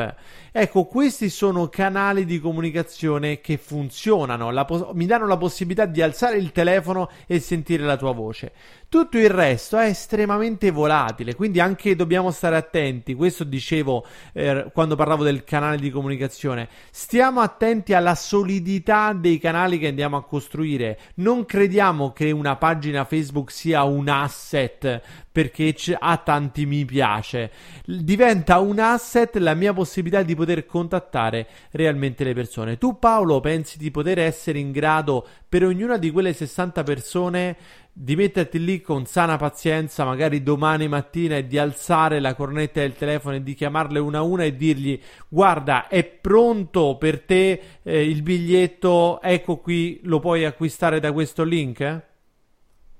Ecco, 0.52 0.84
questi 0.84 1.30
sono 1.30 1.70
canali 1.70 2.26
di 2.26 2.42
comunicazione 2.42 3.40
che 3.40 3.58
funzionano, 3.58 4.66
pos- 4.66 4.90
mi 4.94 5.06
danno 5.06 5.26
la 5.26 5.38
possibilità 5.38 5.86
di 5.86 6.02
alzare 6.02 6.36
il 6.36 6.52
telefono 6.52 7.10
e 7.26 7.40
sentire 7.40 7.86
la 7.86 7.96
tua 7.96 8.12
voce. 8.12 8.52
Tutto 8.90 9.18
il 9.18 9.30
resto 9.30 9.78
è 9.78 9.86
estremamente 9.86 10.70
volatile, 10.72 11.36
quindi 11.36 11.62
anche 11.62 11.96
dobbiamo 11.96 12.32
stare 12.32 12.58
attenti. 12.58 13.14
Questo 13.14 13.46
dicevo 13.46 14.06
eh, 14.34 14.70
quando 14.74 14.98
parlavo 14.98 15.24
del 15.24 15.46
canale 15.46 15.78
di 15.78 15.90
comunicazione. 15.90 16.68
Stiamo 16.92 17.42
attenti 17.42 17.94
alla 17.94 18.16
solidità 18.16 19.14
dei 19.14 19.40
canali 19.40 19.80
che 19.80 19.88
andiamo 19.88 20.18
a 20.18 20.24
costruire. 20.24 21.00
Non 21.16 21.46
crediamo 21.46 22.12
che 22.12 22.32
una 22.32 22.56
pagina 22.56 23.06
Facebook 23.06 23.52
sia 23.52 23.84
un 23.84 24.10
asset 24.10 25.02
perché 25.32 25.74
ha 25.98 26.18
tanti 26.18 26.66
mi 26.66 26.84
piace. 26.84 27.52
Diventa 27.86 28.60
un 28.60 28.80
asset 28.80 29.38
la 29.38 29.54
mia 29.54 29.74
possibilità 29.74 30.24
di 30.24 30.36
poter 30.36 30.66
contattare 30.66 31.48
realmente 31.72 32.24
le 32.24 32.34
persone. 32.34 32.78
Tu 32.78 33.00
Paolo 33.00 33.40
pensi 33.40 33.78
di 33.78 33.92
poter 33.92 34.20
essere 34.20 34.60
in 34.60 34.72
grado 34.72 35.26
per 35.48 35.64
ognuna 35.64 35.98
di 35.98 36.12
quelle 36.12 36.34
60 36.34 36.84
persone 36.84 37.58
di 37.94 38.16
metterti 38.16 38.64
lì 38.64 38.82
con 38.82 39.06
sana 39.06 39.38
pazienza, 39.38 40.06
magari 40.06 40.44
domani 40.44 40.88
mattina, 40.88 41.38
e 41.38 41.48
di 41.48 41.58
alzare 41.58 42.20
la 42.20 42.34
cornetta 42.36 42.80
del 42.80 42.96
telefono 42.96 43.36
e 43.36 43.44
di 43.44 43.54
chiamarle 43.54 44.00
una 44.00 44.20
a 44.20 44.24
una 44.24 44.44
e 44.44 44.56
dirgli: 44.56 45.00
Guarda, 45.28 45.88
è 45.88 46.04
pronto 46.04 46.98
per 46.98 47.22
te 47.22 47.62
eh, 47.84 48.10
il 48.10 48.22
biglietto, 48.22 49.22
ecco 49.22 49.58
qui, 49.58 50.00
lo 50.04 50.20
puoi 50.20 50.46
acquistare 50.46 51.00
da 51.00 51.12
questo 51.12 51.44
link? 51.44 51.80
Eh? 51.82 52.11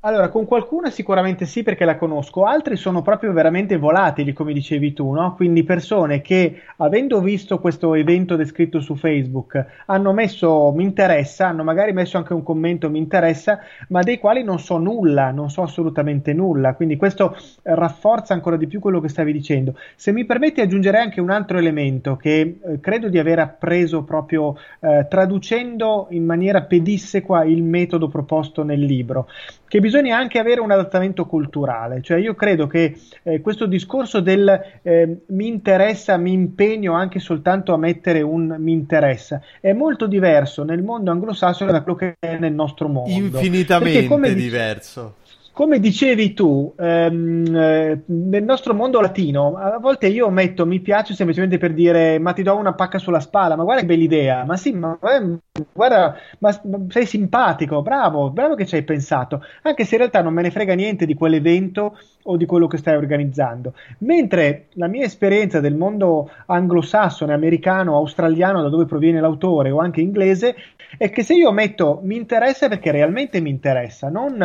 Allora, 0.04 0.30
con 0.30 0.46
qualcuna 0.46 0.90
sicuramente 0.90 1.46
sì 1.46 1.62
perché 1.62 1.86
la 1.86 1.96
conosco, 1.96 2.46
altri 2.46 2.76
sono 2.76 3.04
proprio 3.04 3.34
veramente 3.34 3.78
volatili, 3.78 4.34
come 4.34 4.52
dicevi 4.52 4.94
tu, 4.94 5.12
no? 5.12 5.36
Quindi 5.36 5.64
persone 5.64 6.22
che, 6.22 6.64
avendo 6.78 7.22
visto 7.22 7.60
questo 7.60 7.94
evento 7.94 8.36
descritto 8.36 8.80
su 8.80 8.96
Facebook, 8.96 9.64
hanno 9.86 10.12
messo 10.12 10.74
mi 10.76 10.82
interessa, 10.86 11.50
hanno 11.50 11.64
magari 11.64 11.94
messo 11.94 12.18
anche 12.18 12.34
un 12.34 12.42
commento 12.42 12.90
mi 12.90 12.98
interessa, 12.98 13.60
ma 13.90 14.02
dei 14.02 14.18
quali 14.18 14.44
non 14.44 14.58
so 14.58 14.80
nulla, 14.80 15.30
non 15.30 15.52
so 15.52 15.62
assolutamente 15.62 16.34
nulla. 16.34 16.74
Quindi 16.74 16.96
questo 16.96 17.38
rafforza 17.62 18.34
ancora 18.34 18.58
di 18.58 18.66
più 18.66 18.80
quello 18.80 19.02
che 19.02 19.08
stavi 19.08 19.32
dicendo. 19.32 19.76
Se 19.96 20.12
mi 20.12 20.26
permetti 20.26 20.62
aggiungerei 20.62 21.02
anche 21.04 21.22
un 21.22 21.30
altro 21.30 21.60
elemento 21.60 22.16
che 22.16 22.40
eh, 22.40 22.80
credo 22.80 23.08
di 23.08 23.20
aver 23.20 23.38
appreso 23.38 24.02
proprio 24.02 24.56
eh, 24.80 25.06
traducendo 25.08 26.08
in 26.10 26.26
maniera 26.26 26.64
pedissequa 26.64 27.44
il 27.44 27.62
metodo 27.62 28.08
proposto 28.08 28.64
nel 28.64 28.80
libro 28.80 29.28
che 29.72 29.80
bisogna 29.80 30.18
anche 30.18 30.38
avere 30.38 30.60
un 30.60 30.70
adattamento 30.70 31.26
culturale, 31.26 32.02
cioè 32.02 32.18
io 32.18 32.36
credo 32.36 32.68
che 32.68 32.98
eh, 33.24 33.40
questo 33.40 33.68
discorso 33.68 34.20
del 34.20 34.62
eh, 34.82 35.20
mi 35.28 35.48
interessa, 35.48 36.18
mi 36.18 36.34
impegno 36.34 36.92
anche 36.92 37.20
soltanto 37.20 37.74
a 37.74 37.78
mettere 37.78 38.22
un 38.22 38.58
mi 38.60 38.74
interessa 38.74 39.42
è 39.62 39.72
molto 39.72 40.08
diverso 40.08 40.66
nel 40.66 40.84
mondo 40.84 41.10
anglosassone 41.12 41.72
da 41.72 41.84
quello 41.84 41.98
che 41.98 42.16
è 42.20 42.38
nel 42.38 42.52
nostro 42.52 42.90
mondo. 42.90 43.12
Infinitamente 43.12 44.34
diverso 44.34 45.16
come 45.54 45.80
dicevi 45.80 46.34
tu, 46.34 46.74
ehm, 46.78 47.56
eh, 47.56 48.02
nel 48.06 48.44
nostro 48.44 48.74
mondo 48.74 49.02
latino, 49.02 49.58
a 49.58 49.78
volte 49.80 50.08
io 50.08 50.30
metto 50.30 50.66
mi 50.66 50.80
piace 50.80 51.14
semplicemente 51.14 51.58
per 51.58 51.74
dire 51.74 52.20
ma 52.20 52.34
ti 52.34 52.42
do 52.42 52.56
una 52.56 52.74
pacca 52.74 52.98
sulla 52.98 53.20
spalla, 53.20 53.56
ma 53.56 53.64
guarda 53.64 53.82
che 53.82 53.88
bella 53.88 54.04
idea, 54.04 54.44
ma 54.46 54.56
sì, 54.58 54.72
ma 54.72 54.98
eh, 55.02 55.38
guarda, 55.74 56.16
ma, 56.40 56.62
ma 56.64 56.80
sei 56.90 57.06
simpatico, 57.06 57.82
bravo, 57.82 58.30
bravo 58.30 58.56
che 58.56 58.66
ci 58.66 58.76
hai 58.76 58.84
pensato, 58.84 59.44
anche 59.64 59.84
se 59.84 59.96
in 59.96 60.02
realtà 60.02 60.22
non 60.22 60.34
me 60.34 60.42
ne 60.42 60.52
frega 60.52 60.74
niente 60.74 61.06
di 61.06 61.14
quell'evento 61.16 61.98
o 62.24 62.38
di 62.38 62.46
quello 62.46 62.68
che 62.68 62.78
stai 62.78 62.96
organizzando. 62.96 63.74
Mentre 64.00 64.68
la 64.74 64.88
mia 64.88 65.06
esperienza 65.06 65.60
del 65.60 65.76
mondo 65.76 66.30
anglosassone, 66.46 67.34
americano, 67.34 67.96
australiano, 67.96 68.62
da 68.62 68.70
dove 68.70 68.86
proviene 68.86 69.20
l'autore, 69.20 69.72
o 69.72 69.80
anche 69.80 70.02
inglese, 70.02 70.56
è 70.98 71.10
che 71.10 71.24
se 71.24 71.34
io 71.34 71.52
metto 71.52 72.00
mi 72.04 72.16
interessa 72.16 72.68
perché 72.68 72.92
realmente 72.92 73.40
mi 73.40 73.50
interessa, 73.50 74.10
non, 74.10 74.38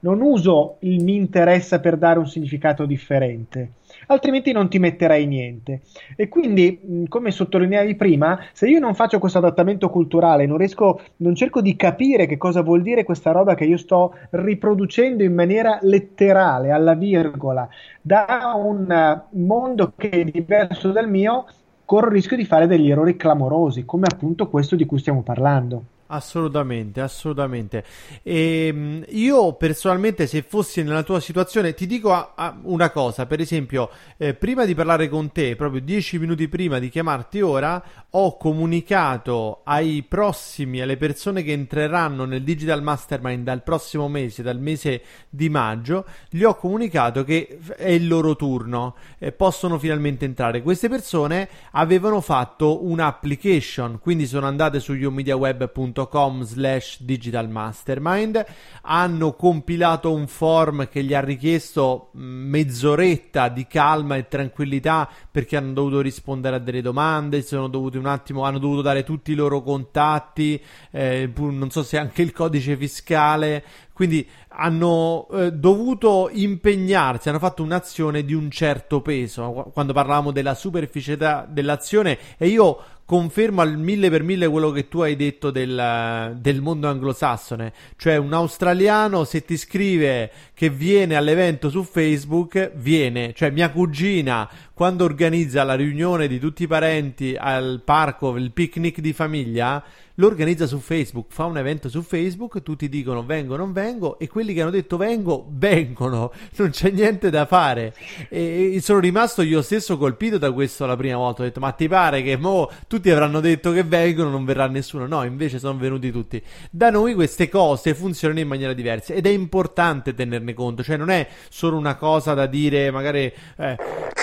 non 0.00 0.20
uso 0.20 0.76
il 0.80 1.02
mi 1.02 1.16
interessa 1.16 1.80
per 1.80 1.96
dare 1.96 2.18
un 2.18 2.26
significato 2.26 2.84
differente 2.86 3.70
altrimenti 4.06 4.52
non 4.52 4.68
ti 4.68 4.78
metterai 4.78 5.26
niente. 5.26 5.82
E 6.16 6.28
quindi, 6.28 7.06
come 7.08 7.30
sottolineavi 7.30 7.94
prima, 7.94 8.38
se 8.52 8.68
io 8.68 8.78
non 8.78 8.94
faccio 8.94 9.18
questo 9.18 9.38
adattamento 9.38 9.88
culturale, 9.90 10.46
non 10.46 10.58
riesco, 10.58 11.00
non 11.18 11.34
cerco 11.34 11.60
di 11.60 11.76
capire 11.76 12.26
che 12.26 12.36
cosa 12.36 12.62
vuol 12.62 12.82
dire 12.82 13.04
questa 13.04 13.32
roba 13.32 13.54
che 13.54 13.64
io 13.64 13.76
sto 13.76 14.14
riproducendo 14.30 15.22
in 15.22 15.34
maniera 15.34 15.78
letterale, 15.82 16.70
alla 16.70 16.94
virgola, 16.94 17.68
da 18.00 18.54
un 18.56 19.22
mondo 19.30 19.92
che 19.96 20.10
è 20.10 20.24
diverso 20.24 20.90
dal 20.92 21.08
mio, 21.08 21.46
corro 21.84 22.06
il 22.06 22.12
rischio 22.12 22.36
di 22.36 22.44
fare 22.44 22.66
degli 22.66 22.90
errori 22.90 23.16
clamorosi, 23.16 23.84
come 23.84 24.06
appunto 24.10 24.48
questo 24.48 24.76
di 24.76 24.86
cui 24.86 24.98
stiamo 24.98 25.22
parlando. 25.22 25.84
Assolutamente, 26.06 27.00
assolutamente. 27.00 27.82
E, 28.22 28.66
ehm, 28.66 29.04
io 29.08 29.54
personalmente, 29.54 30.26
se 30.26 30.42
fossi 30.42 30.82
nella 30.82 31.02
tua 31.02 31.18
situazione, 31.18 31.72
ti 31.72 31.86
dico 31.86 32.12
a, 32.12 32.32
a 32.34 32.58
una 32.64 32.90
cosa. 32.90 33.24
Per 33.24 33.40
esempio, 33.40 33.88
eh, 34.18 34.34
prima 34.34 34.66
di 34.66 34.74
parlare 34.74 35.08
con 35.08 35.32
te, 35.32 35.56
proprio 35.56 35.80
dieci 35.80 36.18
minuti 36.18 36.46
prima 36.48 36.78
di 36.78 36.90
chiamarti 36.90 37.40
ora, 37.40 37.82
ho 38.10 38.36
comunicato 38.36 39.62
ai 39.64 40.04
prossimi, 40.06 40.82
alle 40.82 40.98
persone 40.98 41.42
che 41.42 41.52
entreranno 41.52 42.26
nel 42.26 42.42
Digital 42.42 42.82
Mastermind 42.82 43.42
dal 43.42 43.62
prossimo 43.62 44.06
mese, 44.08 44.42
dal 44.42 44.60
mese 44.60 45.02
di 45.30 45.48
maggio, 45.48 46.04
gli 46.28 46.42
ho 46.42 46.54
comunicato 46.54 47.24
che 47.24 47.58
è 47.76 47.90
il 47.90 48.06
loro 48.06 48.36
turno, 48.36 48.94
eh, 49.18 49.32
possono 49.32 49.78
finalmente 49.78 50.26
entrare. 50.26 50.60
Queste 50.60 50.90
persone 50.90 51.48
avevano 51.70 52.20
fatto 52.20 52.84
un'application, 52.84 53.98
quindi 54.00 54.26
sono 54.26 54.46
andate 54.46 54.80
su 54.80 54.92
yourmediaweb.com 54.92 55.92
patreon.com 55.94 56.42
slash 56.42 57.00
digitalmastermind 57.00 58.44
hanno 58.82 59.32
compilato 59.34 60.12
un 60.12 60.26
form 60.26 60.88
che 60.88 61.02
gli 61.04 61.14
ha 61.14 61.20
richiesto 61.20 62.10
mezz'oretta 62.12 63.48
di 63.48 63.66
calma 63.66 64.16
e 64.16 64.28
tranquillità 64.28 65.08
perché 65.30 65.56
hanno 65.56 65.72
dovuto 65.72 66.00
rispondere 66.00 66.56
a 66.56 66.58
delle 66.58 66.82
domande 66.82 67.42
sono 67.42 67.68
dovuti 67.68 67.96
un 67.96 68.06
attimo 68.06 68.42
hanno 68.42 68.58
dovuto 68.58 68.82
dare 68.82 69.04
tutti 69.04 69.32
i 69.32 69.36
loro 69.36 69.62
contatti 69.62 70.60
eh, 70.90 71.30
non 71.36 71.70
so 71.70 71.82
se 71.82 71.96
anche 71.96 72.22
il 72.22 72.32
codice 72.32 72.76
fiscale 72.76 73.64
quindi 73.94 74.28
hanno 74.48 75.28
eh, 75.30 75.52
dovuto 75.52 76.28
impegnarsi, 76.30 77.28
hanno 77.28 77.38
fatto 77.38 77.62
un'azione 77.62 78.24
di 78.24 78.34
un 78.34 78.50
certo 78.50 79.00
peso. 79.00 79.70
Quando 79.72 79.92
parlavamo 79.92 80.32
della 80.32 80.54
superficialità 80.54 81.46
dell'azione, 81.48 82.18
e 82.36 82.48
io 82.48 82.76
confermo 83.04 83.60
al 83.60 83.76
mille 83.76 84.08
per 84.08 84.22
mille 84.22 84.48
quello 84.48 84.70
che 84.70 84.88
tu 84.88 85.00
hai 85.00 85.16
detto 85.16 85.50
del, 85.50 86.36
del, 86.38 86.60
mondo 86.60 86.88
anglosassone. 86.88 87.72
Cioè, 87.96 88.16
un 88.16 88.32
australiano 88.32 89.24
se 89.24 89.44
ti 89.44 89.56
scrive 89.56 90.30
che 90.54 90.70
viene 90.70 91.14
all'evento 91.14 91.68
su 91.68 91.82
Facebook, 91.82 92.72
viene. 92.74 93.32
Cioè, 93.34 93.50
mia 93.50 93.70
cugina, 93.70 94.48
quando 94.72 95.04
organizza 95.04 95.64
la 95.64 95.74
riunione 95.74 96.26
di 96.28 96.38
tutti 96.38 96.62
i 96.64 96.66
parenti 96.66 97.36
al 97.38 97.82
parco, 97.84 98.36
il 98.36 98.52
picnic 98.52 99.00
di 99.00 99.12
famiglia 99.12 99.82
lo 100.16 100.26
organizza 100.26 100.66
su 100.66 100.78
Facebook, 100.78 101.26
fa 101.32 101.44
un 101.46 101.58
evento 101.58 101.88
su 101.88 102.02
Facebook, 102.02 102.62
tutti 102.62 102.88
dicono 102.88 103.24
vengo, 103.24 103.56
non 103.56 103.72
vengo 103.72 104.18
e 104.18 104.28
quelli 104.28 104.54
che 104.54 104.60
hanno 104.60 104.70
detto 104.70 104.96
vengo, 104.96 105.46
vengono, 105.50 106.32
non 106.56 106.70
c'è 106.70 106.90
niente 106.90 107.30
da 107.30 107.46
fare. 107.46 107.94
E, 108.28 108.78
sono 108.80 109.00
rimasto 109.00 109.42
io 109.42 109.62
stesso 109.62 109.98
colpito 109.98 110.38
da 110.38 110.52
questo 110.52 110.86
la 110.86 110.96
prima 110.96 111.16
volta, 111.16 111.42
ho 111.42 111.44
detto 111.44 111.60
ma 111.60 111.72
ti 111.72 111.88
pare 111.88 112.22
che 112.22 112.36
mo 112.36 112.70
tutti 112.86 113.10
avranno 113.10 113.40
detto 113.40 113.72
che 113.72 113.82
vengono, 113.82 114.30
non 114.30 114.44
verrà 114.44 114.66
nessuno, 114.68 115.06
no, 115.06 115.24
invece 115.24 115.58
sono 115.58 115.76
venuti 115.78 116.12
tutti. 116.12 116.42
Da 116.70 116.90
noi 116.90 117.14
queste 117.14 117.48
cose 117.48 117.94
funzionano 117.94 118.40
in 118.40 118.48
maniera 118.48 118.72
diversa 118.72 119.14
ed 119.14 119.26
è 119.26 119.30
importante 119.30 120.14
tenerne 120.14 120.54
conto, 120.54 120.82
cioè 120.82 120.96
non 120.96 121.10
è 121.10 121.26
solo 121.48 121.76
una 121.76 121.96
cosa 121.96 122.34
da 122.34 122.46
dire 122.46 122.90
magari... 122.90 123.32
Eh, 123.56 123.76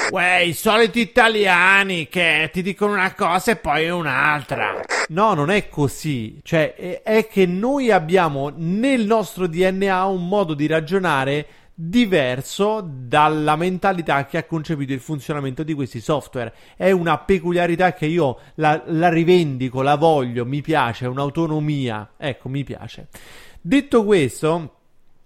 Uè, 0.09 0.37
i 0.37 0.53
soliti 0.53 0.99
italiani 0.99 2.07
che 2.07 2.49
ti 2.51 2.61
dicono 2.61 2.93
una 2.93 3.13
cosa 3.13 3.51
e 3.51 3.55
poi 3.55 3.89
un'altra. 3.89 4.81
No, 5.09 5.33
non 5.33 5.49
è 5.49 5.69
così. 5.69 6.39
Cioè, 6.43 7.01
è 7.03 7.27
che 7.27 7.45
noi 7.45 7.91
abbiamo 7.91 8.51
nel 8.55 9.05
nostro 9.05 9.47
DNA 9.47 10.05
un 10.05 10.27
modo 10.27 10.53
di 10.53 10.67
ragionare 10.67 11.45
diverso 11.73 12.85
dalla 12.85 13.55
mentalità 13.55 14.25
che 14.25 14.37
ha 14.37 14.43
concepito 14.43 14.93
il 14.93 14.99
funzionamento 14.99 15.63
di 15.63 15.73
questi 15.73 15.99
software. 15.99 16.53
È 16.75 16.91
una 16.91 17.17
peculiarità 17.17 17.93
che 17.93 18.05
io 18.05 18.37
la, 18.55 18.81
la 18.87 19.09
rivendico, 19.09 19.81
la 19.81 19.95
voglio, 19.95 20.45
mi 20.45 20.61
piace, 20.61 21.05
è 21.05 21.07
un'autonomia. 21.07 22.13
Ecco, 22.17 22.49
mi 22.49 22.63
piace. 22.63 23.07
Detto 23.61 24.03
questo 24.03 24.80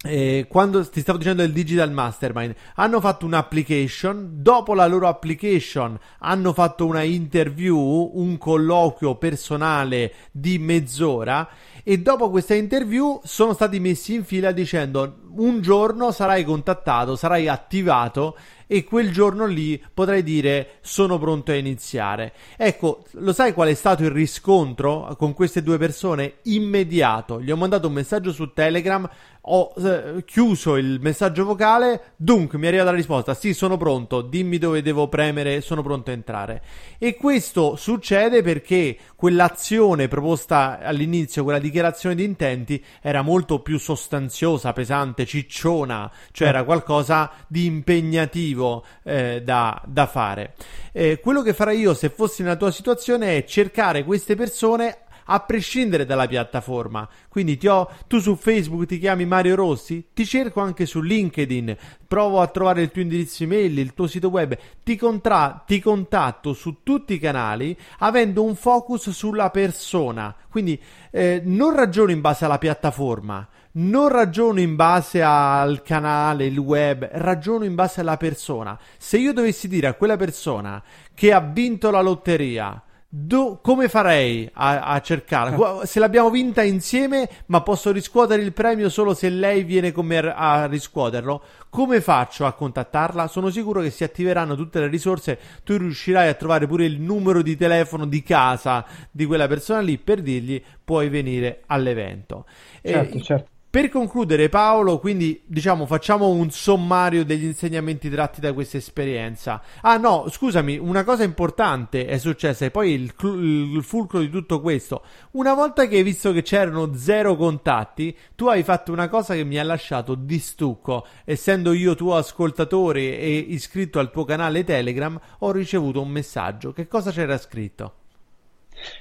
eh, 0.06 0.46
quando 0.48 0.88
ti 0.88 1.02
stavo 1.02 1.18
dicendo 1.18 1.42
del 1.42 1.52
Digital 1.52 1.92
Mastermind, 1.92 2.56
hanno 2.76 3.02
fatto 3.02 3.26
un'application, 3.26 4.30
dopo 4.42 4.74
la 4.74 4.86
loro 4.86 5.08
application 5.08 5.98
hanno 6.20 6.54
fatto 6.54 6.86
una 6.86 7.02
interview, 7.02 8.12
un 8.14 8.38
colloquio 8.38 9.16
personale 9.16 10.14
di 10.32 10.60
mezz'ora 10.60 11.48
e 11.88 12.00
dopo 12.00 12.32
questa 12.32 12.56
interview 12.56 13.22
sono 13.24 13.54
stati 13.54 13.80
messi 13.80 14.16
in 14.16 14.24
fila 14.24 14.52
dicendo 14.52 15.20
un 15.36 15.62
giorno 15.62 16.12
sarai 16.12 16.44
contattato, 16.44 17.16
sarai 17.16 17.48
attivato 17.48 18.36
e 18.68 18.84
quel 18.84 19.12
giorno 19.12 19.46
lì 19.46 19.82
potrai 19.94 20.24
dire 20.24 20.78
sono 20.82 21.20
pronto 21.20 21.52
a 21.52 21.56
iniziare. 21.56 22.34
Ecco, 22.58 23.04
lo 23.12 23.34
sai 23.34 23.54
qual 23.54 23.70
è 23.70 23.74
stato 23.74 24.04
il 24.04 24.10
riscontro 24.10 25.16
con 25.18 25.34
queste 25.34 25.62
due 25.62 25.78
persone? 25.78 26.38
Immediato. 26.44 27.40
Gli 27.42 27.52
ho 27.52 27.58
mandato 27.58 27.88
un 27.88 27.94
messaggio 27.94 28.32
su 28.32 28.52
Telegram, 28.54 29.08
ho 29.48 29.74
eh, 29.78 30.24
chiuso 30.26 30.76
il 30.78 31.00
messaggio 31.02 31.46
vocale, 31.46 32.14
dunque 32.16 32.58
mi 32.58 32.66
è 32.66 32.68
arrivata 32.70 32.90
la 32.90 32.98
risposta, 32.98 33.36
sì 33.36 33.54
sono 33.54 33.78
pronto, 33.78 34.22
dimmi 34.22 34.58
dove 34.58 34.82
devo 34.82 35.08
premere, 35.08 35.62
sono 35.62 35.84
pronto 35.84 36.10
a 36.10 36.14
entrare. 36.14 36.64
E 36.98 37.16
questo 37.16 37.76
succede 37.76 38.42
perché 38.42 38.98
quell'azione 39.16 40.08
proposta 40.08 40.80
all'inizio, 40.80 41.44
quella 41.44 41.60
dichiarazione 41.76 42.16
di 42.16 42.24
intenti, 42.24 42.84
era 43.02 43.22
molto 43.22 43.60
più 43.60 43.78
sostanziosa, 43.78 44.72
pesante, 44.72 45.26
cicciona, 45.26 46.10
cioè 46.32 46.48
era 46.48 46.64
qualcosa 46.64 47.30
di 47.48 47.66
impegnativo 47.66 48.86
eh, 49.04 49.42
da, 49.44 49.82
da, 49.86 50.06
fare. 50.08 50.54
Eh, 50.94 51.20
quello 51.20 51.42
che 51.42 51.54
farei 51.54 51.80
io 51.80 51.94
se 51.94 52.10
fossi 52.10 52.44
nella 52.44 52.56
tua 52.56 52.72
situazione 52.72 53.38
è 53.38 53.44
cercare 53.44 54.06
queste 54.06 54.36
persone 54.36 55.00
a 55.26 55.40
prescindere 55.40 56.06
dalla 56.06 56.28
piattaforma. 56.28 57.08
Quindi 57.30 57.60
ho, 57.68 57.90
tu 58.08 58.20
su 58.20 58.36
Facebook 58.36 58.86
ti 58.86 59.00
chiami 59.00 59.26
Mario 59.26 59.56
Rossi, 59.56 60.10
ti 60.14 60.26
cerco 60.26 60.62
anche 60.62 60.86
su 60.86 61.02
LinkedIn, 61.02 61.78
provo 62.08 62.42
a 62.42 62.48
trovare 62.48 62.82
il 62.82 62.92
tuo 62.92 63.02
indirizzo 63.02 63.44
email, 63.44 63.78
il 63.78 63.94
tuo 63.94 64.08
sito 64.08 64.30
web, 64.30 64.58
ti, 64.84 64.96
contra- 64.96 65.64
ti 65.66 65.80
contatto 65.80 66.54
su 66.54 66.82
tutti 66.84 67.14
i 67.14 67.20
canali 67.20 67.78
avendo 68.00 68.44
un 68.44 68.56
focus 68.56 69.10
sulla 69.10 69.50
persona. 69.50 70.36
Quindi 70.50 70.80
eh, 71.12 71.42
non 71.44 71.76
ragiono 71.76 72.12
in 72.12 72.22
base 72.22 72.46
alla 72.46 72.58
piattaforma 72.58 73.48
non 73.78 74.08
ragiono 74.08 74.60
in 74.60 74.76
base 74.76 75.22
al 75.22 75.82
canale, 75.82 76.46
il 76.46 76.58
web, 76.58 77.10
ragiono 77.12 77.66
in 77.66 77.76
base 77.76 78.02
alla 78.02 78.18
persona. 78.18 78.80
Se 78.98 79.18
io 79.18 79.34
dovessi 79.34 79.68
dire 79.68 79.88
a 79.88 79.94
quella 79.96 80.16
persona 80.16 80.82
che 81.14 81.34
ha 81.34 81.40
vinto 81.42 81.92
la 81.92 82.02
lotteria, 82.02 82.82
do, 83.18 83.60
come 83.62 83.88
farei 83.88 84.50
a, 84.52 84.82
a 84.82 85.00
cercarla? 85.00 85.86
Se 85.86 86.00
l'abbiamo 86.00 86.30
vinta 86.30 86.64
insieme, 86.64 87.30
ma 87.46 87.62
posso 87.62 87.94
riscuotere 87.94 88.42
il 88.42 88.52
premio 88.52 88.90
solo 88.90 89.14
se 89.14 89.30
lei 89.30 89.64
viene 89.64 89.94
con 89.94 90.06
me 90.06 90.18
a 90.18 90.66
riscuoterlo, 90.66 91.42
come 91.70 92.02
faccio 92.02 92.46
a 92.46 92.52
contattarla? 92.52 93.28
Sono 93.28 93.50
sicuro 93.50 93.80
che 93.80 93.90
si 93.90 94.04
attiveranno 94.04 94.56
tutte 94.56 94.82
le 94.82 94.88
risorse, 94.88 95.40
tu 95.64 95.78
riuscirai 95.78 96.28
a 96.28 96.34
trovare 96.34 96.68
pure 96.68 96.84
il 96.84 97.00
numero 97.00 97.42
di 97.42 97.56
telefono 97.56 98.06
di 98.06 98.22
casa 98.22 98.86
di 99.10 99.26
quella 99.26 99.48
persona 99.48 99.80
lì 99.80 99.98
per 99.98 100.22
dirgli 100.22 100.62
puoi 100.84 101.08
venire 101.08 101.64
all'evento. 101.68 102.46
Certo, 102.82 103.18
eh, 103.18 103.22
certo. 103.22 103.50
Per 103.76 103.90
concludere, 103.90 104.48
Paolo, 104.48 105.00
quindi 105.00 105.42
diciamo 105.46 105.86
facciamo 105.86 106.30
un 106.30 106.50
sommario 106.50 107.26
degli 107.26 107.44
insegnamenti 107.44 108.10
tratti 108.10 108.40
da 108.40 108.54
questa 108.54 108.78
esperienza. 108.78 109.62
Ah, 109.82 109.98
no, 109.98 110.28
scusami, 110.30 110.78
una 110.78 111.04
cosa 111.04 111.24
importante 111.24 112.06
è 112.06 112.18
successa, 112.18 112.64
e 112.64 112.72
poi 112.72 112.94
il, 112.94 113.14
il, 113.22 113.84
fulcro 113.84 114.20
di 114.22 114.30
tutto 114.30 114.62
questo. 114.62 115.04
Una 115.32 115.54
volta 115.54 115.90
che 115.90 115.98
hai 115.98 116.04
visto 116.04 116.32
che 116.32 116.42
c'erano 116.42 116.96
zero 116.96 117.36
contatti, 117.36 118.18
tu 118.34 118.48
hai 118.48 118.64
fatto 118.64 118.94
una 118.94 119.10
cosa 119.10 119.34
che 119.34 119.44
mi 119.44 119.60
ha 119.60 119.64
lasciato 119.64 120.16
di 120.16 120.40
stucco. 120.40 121.06
Essendo 121.26 121.74
io 121.74 121.96
tuo 121.96 122.16
ascoltatore 122.16 123.20
e 123.20 123.46
iscritto 123.50 124.00
al 124.00 124.10
tuo 124.10 124.24
canale 124.24 124.64
Telegram, 124.64 125.20
ho 125.40 125.52
ricevuto 125.52 126.00
un 126.00 126.12
messaggio. 126.12 126.72
Che 126.72 126.88
cosa 126.88 127.12
c'era 127.12 127.38
scritto? 127.38 128.05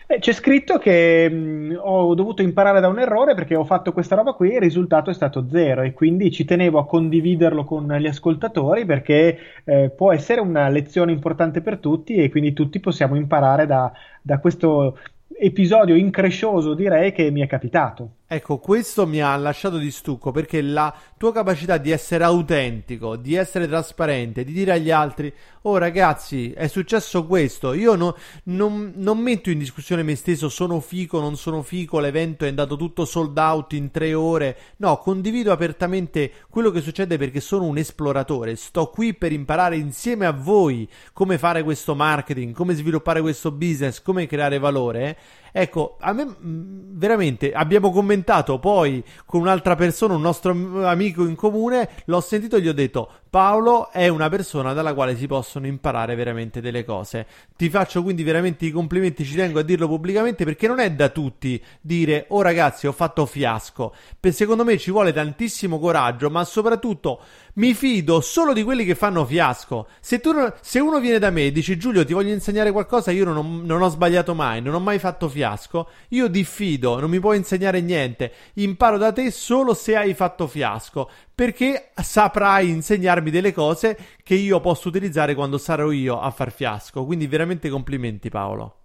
Eh, 0.06 0.18
c'è 0.18 0.32
scritto 0.32 0.78
che 0.78 1.28
mh, 1.28 1.78
ho 1.80 2.14
dovuto 2.14 2.42
imparare 2.42 2.80
da 2.80 2.88
un 2.88 2.98
errore 2.98 3.34
perché 3.34 3.54
ho 3.54 3.64
fatto 3.64 3.92
questa 3.92 4.14
roba 4.16 4.32
qui 4.32 4.50
e 4.50 4.54
il 4.56 4.60
risultato 4.60 5.10
è 5.10 5.14
stato 5.14 5.46
zero 5.50 5.82
e 5.82 5.92
quindi 5.92 6.30
ci 6.30 6.44
tenevo 6.44 6.78
a 6.78 6.86
condividerlo 6.86 7.64
con 7.64 7.86
gli 7.98 8.06
ascoltatori 8.06 8.84
perché 8.84 9.38
eh, 9.64 9.90
può 9.90 10.12
essere 10.12 10.40
una 10.40 10.68
lezione 10.68 11.12
importante 11.12 11.60
per 11.60 11.78
tutti 11.78 12.14
e 12.14 12.30
quindi 12.30 12.52
tutti 12.52 12.80
possiamo 12.80 13.16
imparare 13.16 13.66
da, 13.66 13.92
da 14.20 14.38
questo 14.38 14.98
episodio 15.36 15.94
increscioso 15.96 16.74
direi 16.74 17.12
che 17.12 17.30
mi 17.30 17.40
è 17.40 17.46
capitato. 17.46 18.10
Ecco, 18.26 18.56
questo 18.56 19.06
mi 19.06 19.20
ha 19.20 19.36
lasciato 19.36 19.76
di 19.76 19.90
stucco 19.90 20.30
perché 20.30 20.62
la 20.62 20.96
tua 21.18 21.30
capacità 21.30 21.76
di 21.76 21.90
essere 21.90 22.24
autentico, 22.24 23.16
di 23.16 23.34
essere 23.34 23.68
trasparente, 23.68 24.44
di 24.44 24.52
dire 24.54 24.72
agli 24.72 24.90
altri, 24.90 25.30
oh 25.62 25.76
ragazzi, 25.76 26.50
è 26.52 26.66
successo 26.66 27.26
questo, 27.26 27.74
io 27.74 27.94
no, 27.96 28.16
non, 28.44 28.94
non, 28.96 29.18
metto 29.18 29.50
in 29.50 29.58
discussione 29.58 30.02
me 30.02 30.14
stesso, 30.14 30.48
sono 30.48 30.80
fico, 30.80 31.20
non 31.20 31.36
sono 31.36 31.60
fico, 31.60 32.00
l'evento 32.00 32.46
è 32.46 32.48
andato 32.48 32.76
tutto 32.76 33.04
sold 33.04 33.36
out 33.36 33.74
in 33.74 33.90
tre 33.90 34.14
ore, 34.14 34.56
no, 34.78 34.96
condivido 34.96 35.52
apertamente 35.52 36.32
quello 36.48 36.70
che 36.70 36.80
succede 36.80 37.18
perché 37.18 37.40
sono 37.40 37.64
un 37.64 37.76
esploratore, 37.76 38.56
sto 38.56 38.86
qui 38.86 39.12
per 39.12 39.32
imparare 39.32 39.76
insieme 39.76 40.24
a 40.24 40.32
voi 40.32 40.88
come 41.12 41.36
fare 41.36 41.62
questo 41.62 41.94
marketing, 41.94 42.54
come 42.54 42.72
sviluppare 42.72 43.20
questo 43.20 43.50
business, 43.50 44.00
come 44.00 44.26
creare 44.26 44.58
valore. 44.58 45.18
Ecco, 45.56 45.98
a 46.00 46.12
me 46.12 46.24
mm, 46.24 46.98
veramente 46.98 47.52
abbiamo 47.52 47.92
commentato 47.92 48.58
poi 48.58 49.04
con 49.24 49.40
un'altra 49.40 49.76
persona, 49.76 50.14
un 50.14 50.20
nostro 50.20 50.50
amico 50.84 51.24
in 51.24 51.36
comune, 51.36 51.90
l'ho 52.06 52.20
sentito 52.20 52.56
e 52.56 52.60
gli 52.60 52.66
ho 52.66 52.72
detto 52.72 53.10
Paolo 53.34 53.90
è 53.90 54.06
una 54.06 54.28
persona 54.28 54.74
dalla 54.74 54.94
quale 54.94 55.16
si 55.16 55.26
possono 55.26 55.66
imparare 55.66 56.14
veramente 56.14 56.60
delle 56.60 56.84
cose. 56.84 57.26
Ti 57.56 57.68
faccio 57.68 58.00
quindi 58.04 58.22
veramente 58.22 58.64
i 58.64 58.70
complimenti, 58.70 59.24
ci 59.24 59.34
tengo 59.34 59.58
a 59.58 59.62
dirlo 59.64 59.88
pubblicamente 59.88 60.44
perché 60.44 60.68
non 60.68 60.78
è 60.78 60.92
da 60.92 61.08
tutti 61.08 61.60
dire 61.80 62.26
"Oh 62.28 62.42
ragazzi, 62.42 62.86
ho 62.86 62.92
fatto 62.92 63.26
fiasco". 63.26 63.92
Per 64.20 64.32
secondo 64.32 64.62
me 64.62 64.78
ci 64.78 64.92
vuole 64.92 65.12
tantissimo 65.12 65.80
coraggio, 65.80 66.30
ma 66.30 66.44
soprattutto 66.44 67.22
mi 67.54 67.74
fido 67.74 68.20
solo 68.20 68.52
di 68.52 68.62
quelli 68.62 68.84
che 68.84 68.94
fanno 68.94 69.24
fiasco. 69.24 69.88
Se, 69.98 70.20
tu, 70.20 70.30
se 70.60 70.78
uno 70.78 71.00
viene 71.00 71.18
da 71.18 71.30
me 71.30 71.46
e 71.46 71.52
dice 71.52 71.76
Giulio 71.76 72.04
ti 72.04 72.12
voglio 72.12 72.32
insegnare 72.32 72.70
qualcosa, 72.70 73.10
io 73.10 73.24
non 73.24 73.62
non 73.64 73.82
ho 73.82 73.88
sbagliato 73.88 74.34
mai, 74.34 74.62
non 74.62 74.74
ho 74.74 74.80
mai 74.80 75.00
fatto 75.00 75.28
fiasco, 75.28 75.88
io 76.10 76.28
diffido, 76.28 77.00
non 77.00 77.10
mi 77.10 77.18
puoi 77.18 77.36
insegnare 77.38 77.80
niente, 77.80 78.32
imparo 78.54 78.96
da 78.96 79.10
te 79.10 79.32
solo 79.32 79.74
se 79.74 79.96
hai 79.96 80.14
fatto 80.14 80.46
fiasco, 80.46 81.10
perché 81.34 81.90
saprai 81.94 82.70
insegnarmi 82.70 83.30
delle 83.30 83.52
cose 83.52 83.96
che 84.22 84.34
io 84.34 84.60
posso 84.60 84.88
utilizzare 84.88 85.34
quando 85.34 85.58
sarò 85.58 85.90
io 85.90 86.20
a 86.20 86.30
far 86.30 86.52
fiasco. 86.52 87.04
Quindi 87.04 87.26
veramente 87.26 87.68
complimenti 87.68 88.28
Paolo. 88.28 88.78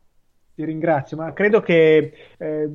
Ti 0.60 0.66
ringrazio, 0.66 1.16
ma 1.16 1.32
credo 1.32 1.62
che 1.62 2.12
eh, 2.38 2.70